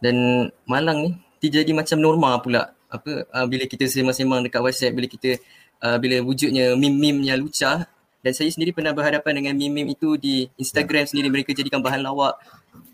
Dan 0.00 0.48
malang 0.64 1.04
ni 1.04 1.10
dia 1.44 1.60
jadi 1.60 1.76
macam 1.76 2.00
normal 2.00 2.40
pula. 2.40 2.72
Apa 2.88 3.28
uh, 3.28 3.44
bila 3.44 3.68
kita 3.68 3.84
semang-semang 3.84 4.40
dekat 4.40 4.64
WhatsApp 4.64 4.96
bila 4.96 5.04
kita 5.04 5.36
uh, 5.84 6.00
bila 6.00 6.24
wujudnya 6.24 6.72
meme-meme 6.72 7.20
yang 7.20 7.36
lucah 7.36 7.84
dan 8.24 8.32
saya 8.32 8.48
sendiri 8.48 8.72
pernah 8.72 8.96
berhadapan 8.96 9.44
dengan 9.44 9.52
meme-meme 9.60 9.92
itu 9.92 10.16
di 10.16 10.48
Instagram 10.56 11.04
sendiri 11.04 11.28
mereka 11.28 11.52
jadikan 11.52 11.84
bahan 11.84 12.00
lawak. 12.00 12.40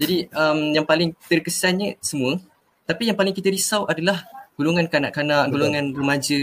Jadi 0.03 0.27
um, 0.35 0.75
yang 0.75 0.83
paling 0.83 1.15
terkesannya 1.31 1.95
semua 2.03 2.43
tapi 2.87 3.09
yang 3.11 3.17
paling 3.17 3.35
kita 3.35 3.49
risau 3.49 3.87
adalah 3.87 4.25
golongan 4.59 4.87
kanak-kanak, 4.91 5.49
Betul. 5.49 5.53
golongan 5.59 5.85
remaja. 5.95 6.41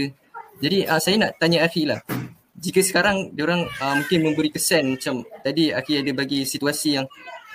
Jadi 0.60 0.78
uh, 0.84 1.00
saya 1.00 1.16
nak 1.16 1.30
tanya 1.40 1.64
Akhi 1.64 1.88
lah. 1.88 2.00
Jika 2.60 2.84
sekarang 2.84 3.32
diorang 3.32 3.64
uh, 3.80 3.94
mungkin 3.96 4.20
memberi 4.20 4.52
kesan 4.52 4.98
macam 4.98 5.24
tadi 5.40 5.72
Akhi 5.72 6.04
ada 6.04 6.12
bagi 6.12 6.44
situasi 6.44 7.00
yang 7.00 7.06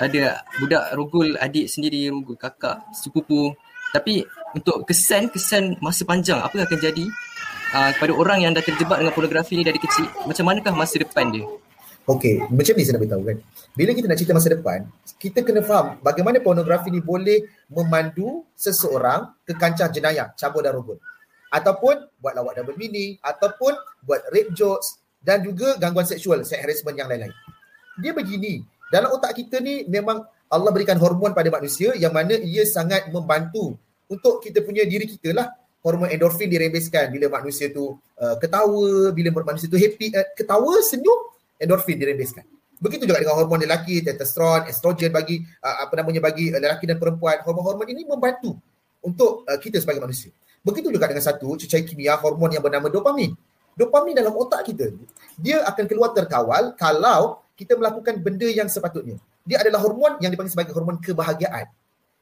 ada 0.02 0.41
budak 0.60 0.91
rogol 0.98 1.38
adik 1.38 1.69
sendiri, 1.69 2.10
rogol 2.10 2.36
kakak, 2.36 2.82
sepupu. 2.91 3.54
Tapi 3.93 4.26
untuk 4.58 4.84
kesan-kesan 4.84 5.80
masa 5.80 6.04
panjang 6.04 6.41
apa 6.41 6.52
yang 6.58 6.65
akan 6.67 6.80
jadi 6.82 7.06
uh, 7.78 7.89
kepada 7.95 8.13
orang 8.17 8.39
yang 8.43 8.52
dah 8.52 8.63
terjebak 8.65 8.98
dengan 9.00 9.13
pornografi 9.13 9.56
ni 9.56 9.63
dari 9.63 9.80
kecil, 9.80 10.10
macam 10.26 10.43
manakah 10.50 10.74
masa 10.76 11.00
depan 11.00 11.32
dia? 11.32 11.45
Okey, 12.06 12.38
macam 12.54 12.74
ni 12.78 12.86
saya 12.86 12.94
nak 12.98 13.02
beritahu 13.02 13.24
kan. 13.26 13.38
Bila 13.74 13.89
kita 13.98 14.06
nak 14.06 14.18
cerita 14.22 14.34
masa 14.38 14.54
depan, 14.54 14.86
kita 15.18 15.41
kena 15.41 15.65
faham 15.65 15.98
bagaimana 16.06 16.38
pornografi 16.38 16.94
ni 16.94 17.02
boleh 17.02 17.50
memandu 17.65 18.46
seseorang 18.54 19.34
ke 19.41 19.58
kancah 19.58 19.89
jenayah, 19.89 20.30
cabur 20.38 20.62
dan 20.62 20.78
rogol. 20.78 21.02
Ataupun 21.50 21.98
buat 22.22 22.38
lawak 22.38 22.62
double 22.62 22.78
meaning, 22.78 23.18
ataupun 23.26 23.74
buat 24.06 24.22
rape 24.30 24.54
jokes 24.54 25.02
dan 25.26 25.41
juga 25.41 25.82
gangguan 25.82 26.06
seksual, 26.06 26.46
sex 26.46 26.62
harassment 26.62 26.94
yang 26.94 27.10
lain-lain. 27.10 27.34
Dia 27.98 28.13
begini, 28.13 28.62
dalam 28.94 29.10
otak 29.10 29.34
kita 29.34 29.58
ni 29.58 29.89
memang 29.89 30.22
Allah 30.46 30.70
berikan 30.70 31.02
hormon 31.02 31.34
pada 31.34 31.50
manusia 31.50 31.98
yang 31.98 32.13
mana 32.13 32.38
ia 32.38 32.70
sangat 32.70 33.10
membantu 33.10 33.82
untuk 34.06 34.46
kita 34.46 34.62
punya 34.62 34.86
diri 34.86 35.10
kita 35.10 35.34
lah. 35.34 35.50
Hormon 35.82 36.10
endorfin 36.13 36.54
dirembeskan 36.54 37.10
bila 37.10 37.41
manusia 37.41 37.74
tu 37.74 37.98
uh, 37.98 38.36
ketawa, 38.38 39.10
bila 39.10 39.41
manusia 39.41 39.65
tu 39.65 39.78
happy, 39.78 40.13
uh, 40.13 40.26
ketawa, 40.38 40.82
senyum, 40.86 41.34
endorfin 41.60 42.00
dirembeskan. 42.00 42.44
Begitu 42.76 43.08
juga 43.08 43.24
dengan 43.24 43.39
hormon 43.39 43.63
lelaki, 43.63 44.04
testosteron, 44.04 44.68
estrogen 44.68 45.10
bagi 45.15 45.39
uh, 45.63 45.88
apa 45.88 45.96
namanya 45.96 46.20
bagi 46.20 46.52
uh, 46.52 46.60
lelaki 46.60 46.84
dan 46.84 47.00
perempuan. 47.00 47.39
Hormon-hormon 47.41 47.88
ini 47.88 48.04
membantu 48.04 48.60
untuk 49.00 49.48
uh, 49.48 49.60
kita 49.60 49.80
sebagai 49.80 50.04
manusia. 50.04 50.32
Begitu 50.65 50.91
juga 50.91 51.08
dengan 51.08 51.24
satu 51.24 51.56
cecair 51.56 51.86
kimia 51.88 52.18
hormon 52.20 52.52
yang 52.52 52.63
bernama 52.65 52.91
dopamin. 52.91 53.32
Dopamin 53.76 54.15
dalam 54.15 54.32
otak 54.36 54.72
kita 54.72 54.91
dia 55.36 55.60
akan 55.68 55.84
keluar 55.84 56.15
terkawal 56.15 56.74
kalau 56.80 57.44
kita 57.60 57.76
melakukan 57.76 58.20
benda 58.20 58.48
yang 58.48 58.68
sepatutnya. 58.68 59.20
Dia 59.46 59.62
adalah 59.62 59.84
hormon 59.84 60.18
yang 60.20 60.34
dipanggil 60.34 60.52
sebagai 60.52 60.74
hormon 60.74 61.00
kebahagiaan. 61.00 61.70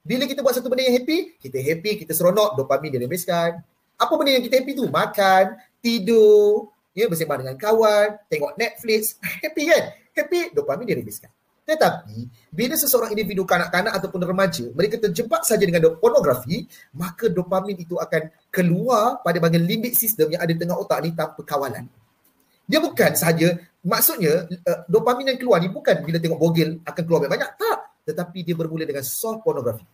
Bila 0.04 0.28
kita 0.28 0.44
buat 0.44 0.54
satu 0.54 0.68
benda 0.68 0.84
yang 0.84 1.00
happy, 1.00 1.40
kita 1.40 1.58
happy, 1.64 2.04
kita 2.04 2.12
seronok, 2.12 2.60
dopamin 2.60 2.92
dirembeskan. 2.92 3.64
Apa 3.96 4.14
benda 4.20 4.36
yang 4.36 4.44
kita 4.44 4.60
happy 4.60 4.76
tu? 4.76 4.86
Makan, 4.92 5.56
tidur, 5.80 6.73
ya 6.94 7.10
bersembang 7.10 7.42
dengan 7.42 7.58
kawan, 7.58 8.08
tengok 8.30 8.54
Netflix, 8.56 9.18
happy 9.22 9.64
kan? 9.70 9.84
Happy, 10.14 10.54
dopamin 10.54 10.86
diribiskan. 10.86 11.34
Tetapi, 11.64 12.28
bila 12.52 12.76
seseorang 12.76 13.16
individu 13.16 13.48
kanak-kanak 13.48 13.96
ataupun 13.96 14.22
remaja, 14.28 14.68
mereka 14.76 15.00
terjebak 15.00 15.48
saja 15.48 15.64
dengan 15.64 15.96
pornografi, 15.96 16.68
maka 16.92 17.32
dopamin 17.32 17.80
itu 17.80 17.96
akan 17.96 18.30
keluar 18.52 19.24
pada 19.24 19.40
bahagian 19.40 19.64
limbik 19.64 19.96
sistem 19.96 20.36
yang 20.36 20.44
ada 20.44 20.52
di 20.52 20.60
tengah 20.60 20.76
otak 20.76 21.00
ni 21.02 21.16
tanpa 21.16 21.40
kawalan. 21.42 21.88
Dia 22.68 22.80
bukan 22.84 23.16
sahaja, 23.16 23.56
maksudnya 23.80 24.48
uh, 24.48 24.80
dopamin 24.92 25.36
yang 25.36 25.40
keluar 25.40 25.64
ni 25.64 25.72
bukan 25.72 26.04
bila 26.04 26.20
tengok 26.20 26.40
bogel 26.40 26.70
akan 26.84 27.02
keluar 27.08 27.20
banyak-banyak. 27.26 27.52
Tak. 27.56 27.80
Tetapi 28.12 28.38
dia 28.44 28.56
bermula 28.60 28.84
dengan 28.84 29.04
soft 29.08 29.48
pornografi. 29.48 29.88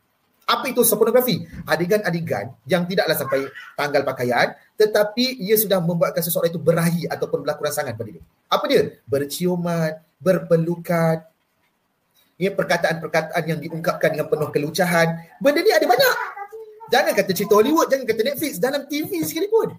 Apa 0.49 0.65
itu 0.73 0.81
pornografi? 0.97 1.45
Adegan-adegan 1.69 2.57
yang 2.65 2.89
tidaklah 2.89 3.13
sampai 3.13 3.45
tanggal 3.77 4.01
pakaian 4.01 4.57
tetapi 4.73 5.45
ia 5.45 5.53
sudah 5.53 5.77
membuatkan 5.77 6.25
seseorang 6.25 6.49
itu 6.49 6.57
berahi 6.57 7.05
ataupun 7.05 7.45
berlaku 7.45 7.69
rangsangan 7.69 7.93
pada 7.93 8.09
dia. 8.09 8.23
Apa 8.49 8.65
dia? 8.65 8.97
Berciuman, 9.05 9.93
berpelukan, 10.17 11.21
ya, 12.39 12.49
perkataan-perkataan 12.55 13.43
yang 13.45 13.59
diungkapkan 13.59 14.15
dengan 14.15 14.31
penuh 14.31 14.49
kelucahan. 14.49 15.19
Benda 15.37 15.59
ni 15.61 15.69
ada 15.69 15.85
banyak. 15.85 16.15
Jangan 16.89 17.11
kata 17.13 17.31
cerita 17.35 17.53
Hollywood, 17.53 17.85
jangan 17.91 18.05
kata 18.09 18.21
Netflix, 18.25 18.57
dalam 18.57 18.81
TV 18.89 19.21
sekalipun. 19.21 19.77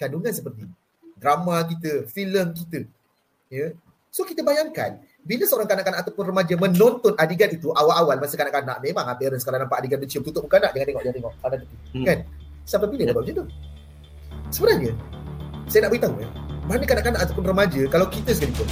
Kandungan 0.00 0.32
seperti 0.32 0.64
ini. 0.64 0.74
Drama 1.20 1.60
kita, 1.68 2.08
filem 2.08 2.56
kita. 2.56 2.80
Ya. 3.52 3.76
So 4.08 4.24
kita 4.24 4.40
bayangkan, 4.40 5.02
bila 5.20 5.44
seorang 5.44 5.68
kanak-kanak 5.68 6.00
ataupun 6.06 6.24
remaja 6.32 6.54
menonton 6.56 7.12
adegan 7.20 7.52
itu 7.52 7.68
awal-awal 7.76 8.16
masa 8.16 8.40
kanak-kanak 8.40 8.80
memang 8.80 9.04
ah, 9.04 9.16
parents 9.16 9.44
kalau 9.44 9.60
nampak 9.60 9.76
adegan 9.84 10.00
bercium 10.00 10.24
tutup 10.24 10.48
muka 10.48 10.56
nak 10.56 10.72
jangan 10.72 10.86
tengok 10.88 11.02
jangan 11.04 11.16
tengok 11.20 11.32
ada 11.44 11.56
hmm. 11.60 12.06
kan? 12.08 12.18
Sampai 12.64 12.86
bila 12.88 13.02
nak 13.04 13.14
buat 13.16 13.24
macam 13.28 13.36
tu? 13.36 13.44
Sebenarnya 14.50 14.92
saya 15.68 15.80
nak 15.86 15.90
beritahu 15.92 16.14
ya 16.18 16.28
mana 16.64 16.84
kanak-kanak 16.86 17.20
ataupun 17.26 17.44
remaja 17.44 17.82
kalau 17.92 18.06
kita 18.08 18.30
sekalipun 18.32 18.68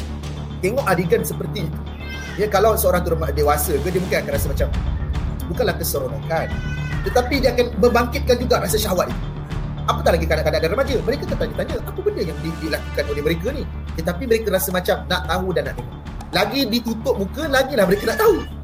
tengok 0.64 0.84
adegan 0.88 1.22
seperti 1.22 1.68
itu 1.68 1.80
ya 2.40 2.46
kalau 2.48 2.74
seorang 2.74 3.04
tu 3.04 3.12
dewasa 3.12 3.76
ke 3.76 3.88
dia 3.92 4.00
mungkin 4.00 4.18
akan 4.24 4.32
rasa 4.32 4.46
macam 4.48 4.68
bukanlah 5.48 5.74
keseronokan. 5.80 6.48
Tetapi 7.08 7.34
dia 7.40 7.56
akan 7.56 7.66
membangkitkan 7.80 8.36
juga 8.36 8.60
rasa 8.60 8.76
syahwat 8.76 9.08
itu. 9.08 9.22
Apatah 9.88 10.12
lagi 10.12 10.28
kanak-kanak 10.28 10.60
dan 10.60 10.70
remaja? 10.76 10.96
Mereka 11.00 11.24
tertanya-tanya 11.24 11.80
apa 11.80 11.98
benda 12.04 12.20
yang 12.20 12.36
dilakukan 12.60 13.04
oleh 13.08 13.22
mereka 13.24 13.48
ni? 13.56 13.64
Tetapi 13.96 14.22
mereka 14.28 14.52
rasa 14.52 14.68
macam 14.68 15.08
nak 15.08 15.24
tahu 15.24 15.48
dan 15.56 15.72
nak 15.72 15.74
tengok 15.80 16.07
lagi 16.30 16.68
ditutup 16.68 17.16
muka 17.16 17.48
lagi 17.48 17.72
lah 17.74 17.88
mereka 17.88 18.12
nak 18.12 18.20
tahu 18.20 18.58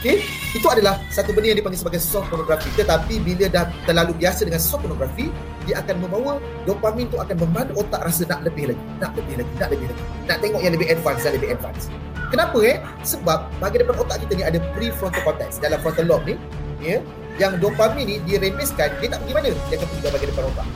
Okay? 0.00 0.24
Itu 0.56 0.64
adalah 0.72 0.96
satu 1.12 1.36
benda 1.36 1.52
yang 1.52 1.60
dipanggil 1.60 1.84
sebagai 1.84 2.00
soft 2.00 2.32
pornografi. 2.32 2.72
Tetapi 2.72 3.20
bila 3.20 3.52
dah 3.52 3.68
terlalu 3.84 4.16
biasa 4.16 4.48
dengan 4.48 4.56
soft 4.56 4.88
pornografi, 4.88 5.28
dia 5.68 5.76
akan 5.84 6.08
membawa 6.08 6.40
dopamin 6.64 7.04
tu 7.12 7.20
akan 7.20 7.36
memandu 7.36 7.76
otak 7.76 8.00
rasa 8.08 8.24
nak 8.24 8.40
lebih 8.48 8.72
lagi, 8.72 8.84
nak 8.96 9.12
lebih 9.12 9.44
lagi, 9.44 9.52
nak 9.60 9.68
lebih 9.76 9.86
lagi. 9.92 10.02
Nak 10.24 10.36
tengok 10.40 10.60
yang 10.64 10.72
lebih 10.72 10.88
advance 10.88 11.20
dan 11.20 11.32
lebih 11.36 11.52
advance. 11.52 11.92
Kenapa 12.32 12.58
eh? 12.64 12.76
Sebab 13.04 13.38
bagi 13.60 13.76
depan 13.76 13.94
otak 14.00 14.16
kita 14.24 14.32
ni 14.40 14.44
ada 14.46 14.58
prefrontal 14.72 15.20
cortex 15.20 15.60
dalam 15.60 15.78
frontal 15.84 16.08
lobe 16.08 16.32
ni, 16.32 16.34
ya. 16.80 16.98
Yang 17.36 17.60
dopamin 17.60 18.04
ni 18.08 18.16
diremeskan, 18.24 18.96
dia 19.04 19.08
tak 19.12 19.20
pergi 19.20 19.34
mana? 19.36 19.50
Dia 19.68 19.76
akan 19.76 19.86
pergi 19.92 20.02
bahagian 20.08 20.30
depan 20.32 20.44
otak. 20.48 20.66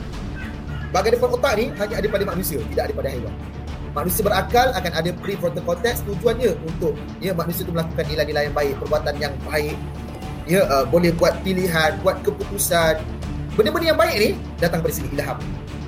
Bahagian 0.93 1.13
depan 1.17 1.29
otak 1.33 1.53
ni 1.57 1.65
hanya 1.81 1.95
ada 1.97 2.07
pada 2.13 2.23
manusia, 2.29 2.57
tidak 2.69 2.83
ada 2.89 2.93
pada 2.93 3.09
haiwan 3.09 3.33
manusia 3.95 4.21
berakal 4.27 4.75
akan 4.75 4.91
ada 4.91 5.09
prefrontal 5.23 5.63
cortex 5.63 6.03
tujuannya 6.03 6.51
untuk 6.67 6.93
ya 7.23 7.31
manusia 7.31 7.63
itu 7.63 7.71
melakukan 7.71 8.03
nilai-nilai 8.11 8.51
yang 8.51 8.55
baik, 8.55 8.73
perbuatan 8.83 9.15
yang 9.17 9.33
baik. 9.47 9.77
Ya 10.45 10.61
uh, 10.67 10.85
boleh 10.85 11.15
buat 11.15 11.33
pilihan, 11.41 11.97
buat 12.03 12.21
keputusan. 12.21 13.01
Benda-benda 13.55 13.95
yang 13.95 13.99
baik 13.99 14.15
ni 14.19 14.29
datang 14.59 14.83
dari 14.83 14.93
sini 14.93 15.07
ilham. 15.15 15.39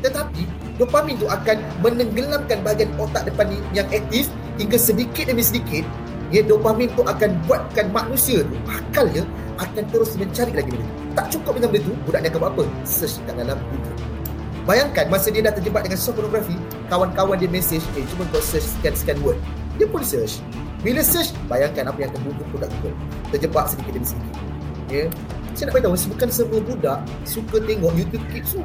Tetapi 0.01 0.41
dopamin 0.79 1.19
tu 1.19 1.27
akan 1.27 1.57
menenggelamkan 1.83 2.63
bahagian 2.63 2.89
otak 2.95 3.27
depan 3.27 3.51
ni 3.51 3.59
yang 3.75 3.85
aktif 3.91 4.31
hingga 4.55 4.79
sedikit 4.79 5.29
demi 5.29 5.43
sedikit 5.43 5.83
ya 6.31 6.41
dopamin 6.43 6.91
tu 6.95 7.03
akan 7.03 7.29
buatkan 7.47 7.87
manusia 7.91 8.43
tu 8.43 8.55
akalnya 8.67 9.23
akan 9.57 9.83
terus 9.89 10.13
mencari 10.15 10.53
lagi 10.53 10.69
benda. 10.69 10.85
Tak 11.17 11.25
cukup 11.33 11.57
dengan 11.57 11.69
benda 11.73 11.85
tu, 11.89 11.93
budak 12.05 12.19
ni 12.21 12.27
akan 12.29 12.39
buat 12.39 12.51
apa? 12.53 12.63
Search 12.85 13.17
dalam 13.25 13.57
Google. 13.57 13.96
Bayangkan 14.67 15.07
masa 15.07 15.31
dia 15.31 15.39
dah 15.39 15.55
terjebak 15.55 15.87
dengan 15.87 15.95
soft 15.95 16.19
pornography, 16.19 16.59
kawan-kawan 16.91 17.39
dia 17.39 17.47
message, 17.47 17.79
eh 17.95 18.03
cuma 18.11 18.27
kau 18.35 18.43
search 18.43 18.67
scan-scan 18.67 19.15
word. 19.23 19.39
Dia 19.79 19.87
pun 19.87 20.03
search. 20.03 20.43
Bila 20.83 20.99
search, 20.99 21.31
bayangkan 21.47 21.87
apa 21.87 22.03
yang 22.03 22.11
muncul 22.19 22.43
produk 22.51 22.67
Google. 22.75 22.95
Terjebak 23.31 23.71
sedikit 23.71 23.95
demi 23.95 24.03
sedikit. 24.03 24.35
Ya. 24.91 25.07
Yeah. 25.07 25.09
Saya 25.55 25.71
nak 25.71 25.79
beritahu, 25.79 25.95
bukan 26.11 26.29
semua 26.29 26.59
budak 26.59 26.99
suka 27.23 27.57
tengok 27.63 27.95
YouTube 27.95 28.25
Kids 28.27 28.59
tu. 28.59 28.61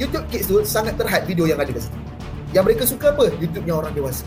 YouTube 0.00 0.26
Kids 0.32 0.48
tu 0.48 0.56
sangat 0.64 0.96
terhad 0.96 1.28
video 1.28 1.44
yang 1.44 1.60
ada 1.60 1.76
kat 1.76 1.92
situ. 1.92 1.98
Yang 2.56 2.64
mereka 2.64 2.82
suka 2.88 3.06
apa? 3.12 3.24
YouTube-nya 3.36 3.74
orang 3.76 3.92
dewasa. 3.92 4.24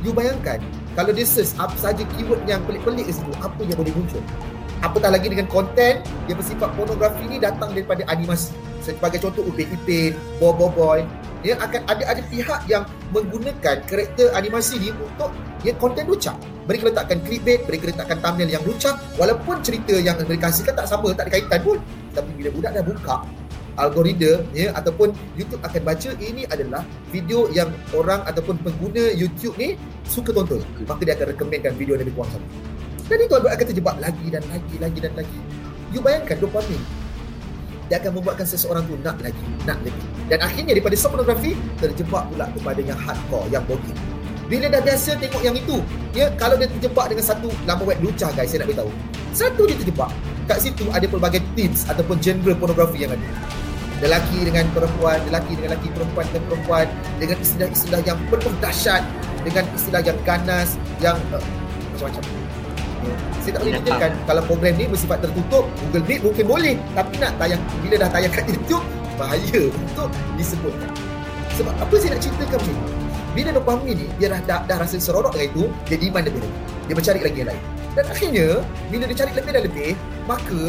You 0.00 0.16
bayangkan, 0.16 0.64
kalau 0.96 1.12
dia 1.12 1.28
search 1.28 1.52
apa 1.60 1.76
saja 1.76 2.00
keyword 2.16 2.40
yang 2.48 2.64
pelik-pelik 2.64 3.04
kat 3.04 3.20
situ, 3.20 3.32
apa 3.44 3.60
yang 3.60 3.76
boleh 3.76 3.92
muncul? 3.92 4.24
Apatah 4.80 5.12
lagi 5.12 5.28
dengan 5.28 5.52
konten 5.52 6.00
yang 6.32 6.36
bersifat 6.40 6.72
pornografi 6.72 7.28
ni 7.28 7.36
datang 7.36 7.76
daripada 7.76 8.08
animasi 8.08 8.56
sebagai 8.86 9.18
contoh 9.18 9.42
Upin 9.42 9.66
Ipin, 9.74 10.14
Bobo 10.38 10.70
Boy, 10.70 11.02
ya 11.42 11.58
akan 11.58 11.82
ada 11.90 12.04
ada 12.06 12.22
pihak 12.30 12.60
yang 12.70 12.86
menggunakan 13.10 13.82
karakter 13.86 14.30
animasi 14.38 14.78
ni 14.78 14.90
untuk 14.94 15.34
ya 15.66 15.74
konten 15.74 16.06
lucah. 16.06 16.38
Mereka 16.66 16.90
letakkan 16.90 17.22
clickbait, 17.22 17.62
mereka 17.66 17.94
letakkan 17.94 18.18
thumbnail 18.22 18.50
yang 18.50 18.64
lucah 18.66 18.98
walaupun 19.18 19.62
cerita 19.62 19.94
yang 19.98 20.18
mereka 20.26 20.50
hasilkan 20.50 20.74
tak 20.74 20.86
sama, 20.90 21.14
tak 21.14 21.30
ada 21.30 21.38
kaitan 21.38 21.60
pun. 21.62 21.78
Tapi 22.14 22.30
bila 22.34 22.48
budak 22.54 22.70
dah 22.74 22.84
buka 22.86 23.16
algoritma 23.76 24.40
ya 24.56 24.72
ataupun 24.72 25.12
YouTube 25.36 25.60
akan 25.60 25.82
baca 25.84 26.10
ini 26.16 26.48
adalah 26.48 26.82
video 27.12 27.46
yang 27.52 27.68
orang 27.92 28.24
ataupun 28.24 28.56
pengguna 28.64 29.12
YouTube 29.14 29.54
ni 29.60 29.78
suka 30.08 30.34
tonton. 30.34 30.62
Maka 30.88 31.02
dia 31.06 31.14
akan 31.14 31.26
rekomenkan 31.36 31.72
video 31.78 31.94
yang 31.94 32.02
lebih 32.02 32.14
kurang 32.18 32.34
sama. 32.34 32.46
Dan 33.06 33.22
itu 33.22 33.34
akan 33.38 33.66
terjebak 33.70 33.96
lagi 34.02 34.26
dan 34.34 34.42
lagi 34.50 34.76
lagi 34.82 34.98
dan 34.98 35.12
lagi. 35.14 35.38
You 35.94 36.02
bayangkan 36.02 36.42
dopamin 36.42 37.05
dia 37.86 38.02
akan 38.02 38.18
membuatkan 38.18 38.46
seseorang 38.46 38.82
tu 38.86 38.98
nak 39.00 39.16
lagi, 39.22 39.44
nak 39.62 39.78
lebih. 39.86 40.06
Dan 40.26 40.38
akhirnya 40.42 40.74
daripada 40.74 40.94
soft 40.98 41.14
pornography, 41.14 41.54
terjebak 41.78 42.26
pula 42.34 42.46
kepada 42.50 42.80
yang 42.82 42.98
hardcore, 42.98 43.46
yang 43.50 43.62
bogey. 43.66 43.94
Bila 44.46 44.70
dah 44.70 44.78
biasa 44.78 45.18
tengok 45.18 45.42
yang 45.42 45.56
itu, 45.58 45.82
ya 46.14 46.30
kalau 46.38 46.54
dia 46.54 46.70
terjebak 46.70 47.10
dengan 47.10 47.24
satu 47.26 47.50
laman 47.66 47.82
web 47.82 47.98
lucah 47.98 48.30
guys, 48.34 48.54
saya 48.54 48.62
nak 48.62 48.70
beritahu. 48.70 48.90
Satu 49.34 49.62
dia 49.66 49.76
terjebak. 49.78 50.10
Kat 50.46 50.58
situ 50.62 50.86
ada 50.94 51.06
pelbagai 51.10 51.42
tips 51.58 51.90
ataupun 51.90 52.22
genre 52.22 52.54
pornografi 52.54 53.02
yang 53.02 53.10
ada. 53.14 53.28
Lelaki 53.98 54.46
dengan 54.46 54.70
perempuan, 54.70 55.18
lelaki 55.26 55.58
dengan 55.58 55.74
lelaki, 55.74 55.88
perempuan 55.90 56.24
dengan 56.30 56.44
perempuan, 56.46 56.86
dengan 57.18 57.36
istilah-istilah 57.42 58.00
yang 58.06 58.18
penuh 58.30 58.54
dahsyat, 58.62 59.02
dengan 59.42 59.64
istilah 59.74 60.00
yang 60.04 60.18
ganas, 60.22 60.78
yang 61.02 61.18
uh, 61.34 61.42
macam-macam. 61.96 62.45
Saya 63.42 63.52
tak 63.56 63.60
boleh 63.62 63.72
tunjukkan 63.78 64.10
kalau 64.26 64.42
program 64.44 64.74
ni 64.74 64.84
bersifat 64.90 65.18
tertutup, 65.22 65.64
Google 65.86 66.04
Meet 66.06 66.20
mungkin 66.26 66.44
boleh. 66.46 66.74
Tapi 66.94 67.14
nak 67.22 67.32
tayang, 67.38 67.62
bila 67.82 67.94
dah 68.02 68.10
tayang 68.10 68.32
kat 68.32 68.44
YouTube, 68.50 68.84
bahaya 69.20 69.60
untuk 69.70 70.08
disebutkan. 70.36 70.90
Sebab 71.56 71.74
apa 71.80 71.94
saya 71.96 72.10
nak 72.16 72.20
ceritakan 72.20 72.58
macam 72.60 72.74
ni? 72.74 72.92
Bila 73.36 73.48
dopamin 73.52 73.94
ni, 74.00 74.06
dia 74.16 74.32
dah, 74.32 74.40
dah, 74.48 74.60
dah 74.64 74.76
rasa 74.80 74.96
seronok 74.96 75.36
dengan 75.36 75.48
itu, 75.52 75.62
dia 75.88 75.96
demand 76.00 76.24
lebih 76.24 76.40
lagi. 76.40 76.58
Dia 76.86 76.94
mencari 76.96 77.20
lagi 77.20 77.38
yang 77.44 77.50
lain. 77.52 77.62
Dan 77.96 78.04
akhirnya, 78.12 78.48
bila 78.92 79.02
dia 79.08 79.16
cari 79.24 79.32
lebih 79.32 79.52
dan 79.56 79.62
lebih, 79.64 79.90
maka 80.28 80.62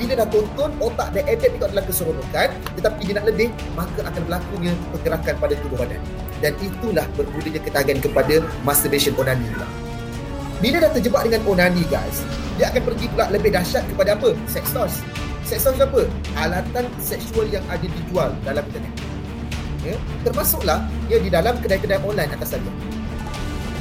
bila 0.00 0.12
dah 0.16 0.28
tonton, 0.32 0.70
otak 0.80 1.08
dia 1.12 1.22
adapt 1.28 1.52
itu 1.60 1.64
adalah 1.68 1.84
keseronokan, 1.84 2.48
tetapi 2.76 3.00
dia 3.04 3.14
nak 3.20 3.26
lebih, 3.28 3.48
maka 3.76 4.00
akan 4.00 4.20
berlakunya 4.24 4.72
pergerakan 4.96 5.34
pada 5.36 5.54
tubuh 5.60 5.76
badan. 5.76 6.00
Dan 6.40 6.52
itulah 6.64 7.04
bermulanya 7.20 7.60
ketagihan 7.60 8.00
kepada 8.00 8.34
masturbation 8.64 9.12
onani 9.20 9.44
pula. 9.52 9.68
Bila 10.60 10.76
dah 10.76 10.92
terjebak 10.92 11.24
dengan 11.24 11.40
onani 11.48 11.88
guys, 11.88 12.20
dia 12.60 12.68
akan 12.68 12.92
pergi 12.92 13.08
pula 13.08 13.32
lebih 13.32 13.48
dahsyat 13.56 13.80
kepada 13.88 14.12
apa? 14.12 14.36
Sex 14.44 14.68
toys. 14.76 15.00
Sex 15.48 15.64
toys 15.64 15.80
apa? 15.80 16.04
Alatan 16.36 16.84
seksual 17.00 17.48
yang 17.48 17.64
ada 17.72 17.80
dijual 17.80 18.28
dalam 18.44 18.60
internet. 18.68 18.92
Ya, 19.80 19.96
termasuklah 20.20 20.84
ya 21.08 21.16
di 21.16 21.32
dalam 21.32 21.56
kedai-kedai 21.64 21.96
online 22.04 22.28
atas 22.36 22.52
saja. 22.52 22.70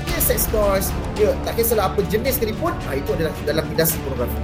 Ya, 0.08 0.20
sex 0.24 0.48
toys, 0.48 0.88
ya, 1.20 1.36
tak 1.44 1.60
kisahlah 1.60 1.92
apa 1.92 2.00
jenis 2.08 2.40
sekalipun, 2.40 2.72
ha, 2.88 2.96
itu 2.96 3.12
adalah 3.12 3.36
dalam 3.44 3.68
industri 3.68 4.00
pornografi. 4.08 4.40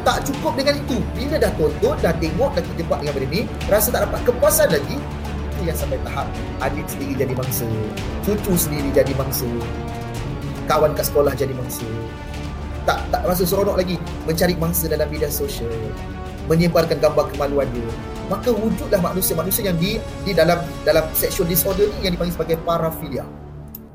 Tak 0.00 0.24
cukup 0.32 0.56
dengan 0.56 0.80
itu. 0.80 0.96
Bila 1.12 1.36
dah 1.36 1.52
tonton, 1.60 1.96
dah 2.00 2.14
tengok, 2.16 2.50
dah 2.56 2.64
terjebak 2.72 2.98
dengan 3.04 3.14
benda 3.20 3.28
ni, 3.28 3.40
rasa 3.68 3.92
tak 3.92 4.08
dapat 4.08 4.20
kepuasan 4.24 4.68
lagi, 4.72 4.96
yang 5.60 5.76
sampai 5.76 6.00
tahap 6.08 6.24
adik 6.64 6.88
sendiri 6.88 7.12
jadi 7.20 7.34
mangsa, 7.36 7.68
cucu 8.24 8.52
sendiri 8.56 8.88
jadi 8.96 9.12
mangsa, 9.12 9.44
kawan 10.70 10.94
kat 10.94 11.10
sekolah 11.10 11.34
jadi 11.34 11.50
mangsa. 11.50 11.82
Tak 12.86 13.02
tak 13.10 13.26
rasa 13.26 13.42
seronok 13.42 13.74
lagi 13.82 13.98
mencari 14.22 14.54
mangsa 14.54 14.86
dalam 14.86 15.10
media 15.10 15.26
sosial 15.26 15.66
menyebarkan 16.46 17.02
gambar 17.02 17.26
kemaluan 17.34 17.66
dia. 17.74 17.90
Maka 18.30 18.54
wujudlah 18.54 19.02
manusia-manusia 19.02 19.66
yang 19.66 19.78
di 19.82 19.98
di 20.22 20.30
dalam 20.30 20.62
dalam 20.86 21.02
sexual 21.10 21.50
disorder 21.50 21.90
ni 21.98 22.06
yang 22.06 22.14
dipanggil 22.14 22.38
sebagai 22.38 22.62
parafilia. 22.62 23.26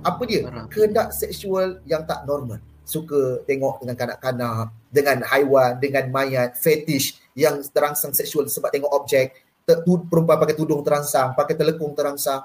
Apa 0.03 0.27
dia? 0.27 0.51
Kehendak 0.67 1.15
seksual 1.15 1.79
yang 1.87 2.03
tak 2.03 2.27
normal. 2.27 2.59
Suka 2.83 3.41
tengok 3.47 3.81
dengan 3.81 3.95
kanak-kanak 3.95 4.67
dengan 4.91 5.17
haiwan 5.31 5.79
dengan 5.79 6.11
mayat 6.11 6.59
fetish 6.59 7.17
yang 7.33 7.63
terangsang 7.71 8.11
seksual 8.11 8.45
sebab 8.51 8.69
tengok 8.69 8.91
objek 8.91 9.31
perempuan 9.65 10.37
pakai 10.37 10.53
tudung 10.53 10.85
terangsang 10.85 11.33
pakai 11.33 11.55
telekung 11.55 11.95
terangsang. 11.95 12.43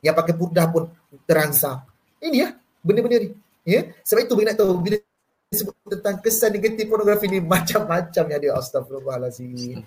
Yang 0.00 0.14
pakai 0.16 0.34
purdah 0.34 0.66
pun 0.72 0.88
terangsang. 1.28 1.84
Ini 2.18 2.36
ya 2.40 2.48
benda-benda 2.80 3.22
ni 3.22 3.45
Ya, 3.66 3.90
sebab 4.06 4.30
itu 4.30 4.34
kita 4.38 4.54
nak 4.54 4.58
tahu 4.62 4.78
bila 4.78 4.96
sebut 5.50 5.74
tentang 5.90 6.22
kesan 6.22 6.54
negatif 6.54 6.86
pornografi 6.86 7.26
ni 7.26 7.42
macam-macam 7.54 8.24
yang 8.30 8.40
dia 8.40 8.52
astagfirullahalazim. 8.54 9.82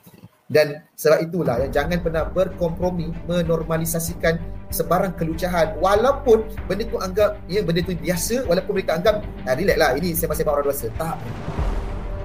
Dan 0.50 0.82
sebab 0.98 1.30
itulah 1.30 1.62
yang 1.62 1.72
jangan 1.72 2.02
pernah 2.02 2.26
berkompromi 2.26 3.13
menormalisasikan 3.30 4.42
sebarang 4.74 5.13
kelucahan. 5.15 5.78
Walaupun 5.78 6.42
benda 6.65 6.84
tu 6.89 6.98
anggap 6.98 7.38
ya 7.46 7.62
benda 7.62 7.86
tu 7.86 7.94
biasa 7.94 8.50
walaupun 8.50 8.74
mereka 8.82 8.98
anggap 8.98 9.22
ah, 9.46 9.54
relax 9.54 9.78
lah 9.78 9.89
ini 9.96 10.10
masih 10.18 10.44
orang 10.50 10.65
dewasa. 10.65 10.88
Tak. 10.98 11.15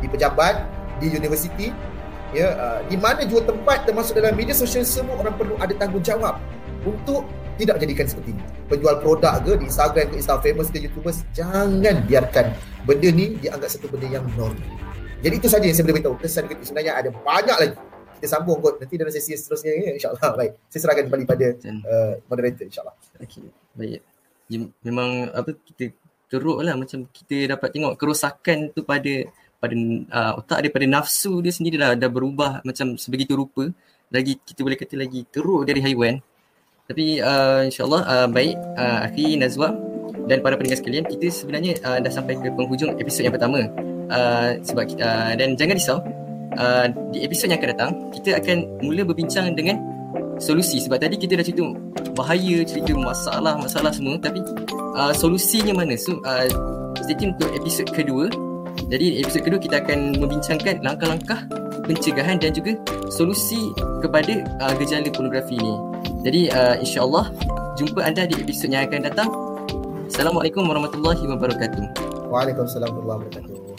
Di 0.00 0.08
pejabat 0.08 0.56
di 1.04 1.12
universiti 1.12 1.68
ya 2.32 2.48
uh, 2.56 2.80
di 2.88 2.96
mana 2.96 3.22
juga 3.28 3.52
tempat 3.52 3.86
termasuk 3.86 4.16
dalam 4.18 4.34
media 4.34 4.56
sosial 4.56 4.82
semua 4.82 5.20
orang 5.20 5.36
perlu 5.36 5.54
ada 5.60 5.76
tanggungjawab 5.76 6.40
untuk 6.82 7.28
tidak 7.56 7.76
jadikan 7.82 8.06
seperti 8.06 8.34
ini. 8.34 8.42
Penjual 8.66 8.98
produk 9.00 9.40
ke 9.42 9.58
di 9.58 9.66
Instagram 9.70 10.06
ke 10.10 10.14
Insta 10.18 10.38
famous 10.42 10.68
ke 10.70 10.78
YouTubers, 10.82 11.26
jangan 11.34 12.02
biarkan 12.06 12.54
benda 12.84 13.08
ni 13.10 13.38
dianggap 13.38 13.68
satu 13.70 13.86
benda 13.90 14.20
yang 14.20 14.24
normal. 14.34 14.62
Jadi 15.24 15.34
itu 15.40 15.48
saja 15.48 15.64
yang 15.64 15.72
saya 15.72 15.84
boleh 15.88 15.96
beritahu. 16.00 16.14
Kesan 16.20 16.44
ketik 16.50 16.66
sebenarnya 16.68 16.92
ada 17.00 17.08
banyak 17.08 17.56
lagi. 17.56 17.76
Kita 18.20 18.26
sambung 18.28 18.60
kot 18.60 18.76
nanti 18.76 18.94
dalam 19.00 19.08
sesi 19.08 19.32
seterusnya 19.32 19.72
ya, 19.72 19.90
insyaAllah. 19.96 20.30
Baik. 20.36 20.52
Saya 20.68 20.80
serahkan 20.84 21.04
kembali 21.08 21.24
pada 21.24 21.46
uh, 21.64 22.12
moderator 22.28 22.64
insyaAllah. 22.68 22.94
Okey. 23.24 23.48
Baik. 23.72 24.00
Memang 24.84 25.32
apa 25.32 25.56
kita 25.56 25.96
teruk 26.28 26.60
lah 26.60 26.76
macam 26.76 27.08
kita 27.08 27.56
dapat 27.56 27.68
tengok 27.72 27.94
kerosakan 27.96 28.68
tu 28.76 28.84
pada 28.84 29.28
pada 29.62 29.74
uh, 30.12 30.32
otak 30.44 30.58
dia 30.60 30.70
pada 30.72 30.86
nafsu 30.88 31.40
dia 31.40 31.52
sendiri 31.54 31.80
dah, 31.80 31.96
dah 31.96 32.10
berubah 32.12 32.60
macam 32.66 33.00
sebegitu 33.00 33.32
rupa 33.32 33.72
lagi 34.12 34.36
kita 34.42 34.60
boleh 34.60 34.76
kata 34.76 34.94
lagi 35.00 35.24
teruk 35.30 35.64
dari 35.64 35.80
haiwan 35.80 36.20
Tapi 36.84 37.24
uh, 37.24 37.64
insyaAllah 37.64 38.02
uh, 38.04 38.28
baik 38.28 38.60
uh, 38.76 39.08
Akhi 39.08 39.40
Nazwa 39.40 39.72
dan 40.28 40.44
para 40.44 40.52
pendengar 40.56 40.84
sekalian 40.84 41.08
kita 41.08 41.32
sebenarnya 41.32 41.80
uh, 41.80 41.96
dah 41.96 42.12
sampai 42.12 42.36
ke 42.36 42.52
penghujung 42.52 43.00
episod 43.00 43.24
yang 43.24 43.32
pertama. 43.32 43.64
Uh, 44.12 44.60
sebab 44.60 44.92
uh, 45.00 45.32
dan 45.32 45.56
jangan 45.56 45.80
risau 45.80 45.98
uh, 46.60 46.86
di 47.08 47.24
episod 47.24 47.48
yang 47.48 47.56
akan 47.56 47.70
datang 47.72 47.90
kita 48.12 48.36
akan 48.36 48.68
mula 48.84 49.00
berbincang 49.08 49.56
dengan 49.56 49.80
solusi. 50.36 50.76
Sebab 50.84 51.00
tadi 51.00 51.16
kita 51.16 51.40
dah 51.40 51.44
cerita 51.48 51.64
bahaya 52.12 52.60
cerita 52.68 52.92
masalah 53.00 53.56
masalah 53.56 53.88
semua 53.88 54.20
tapi 54.20 54.44
uh, 54.92 55.12
solusinya 55.16 55.72
mana? 55.72 55.96
So 55.96 56.20
uh, 56.28 56.44
stay 57.00 57.16
tune 57.16 57.32
untuk 57.32 57.48
episod 57.56 57.88
kedua. 57.88 58.28
Jadi 58.92 59.24
episod 59.24 59.40
kedua 59.40 59.56
kita 59.56 59.80
akan 59.80 60.20
membincangkan 60.20 60.84
langkah-langkah 60.84 61.48
pencegahan 61.88 62.36
dan 62.36 62.52
juga 62.52 62.76
solusi 63.08 63.72
kepada 64.04 64.44
uh, 64.60 64.76
gejala 64.76 65.08
pornografi 65.08 65.56
ini 65.56 65.93
jadi 66.24 66.40
uh, 66.56 66.74
insyaAllah 66.80 67.30
jumpa 67.76 68.00
anda 68.00 68.24
di 68.24 68.40
episod 68.40 68.72
yang 68.72 68.88
akan 68.88 69.04
datang 69.06 69.28
Assalamualaikum 70.14 70.68
warahmatullahi 70.68 71.26
wabarakatuh. 71.26 71.82
Waalaikumsalam 72.30 72.86
warahmatullahi 72.92 73.50
wabarakatuh. 73.50 73.73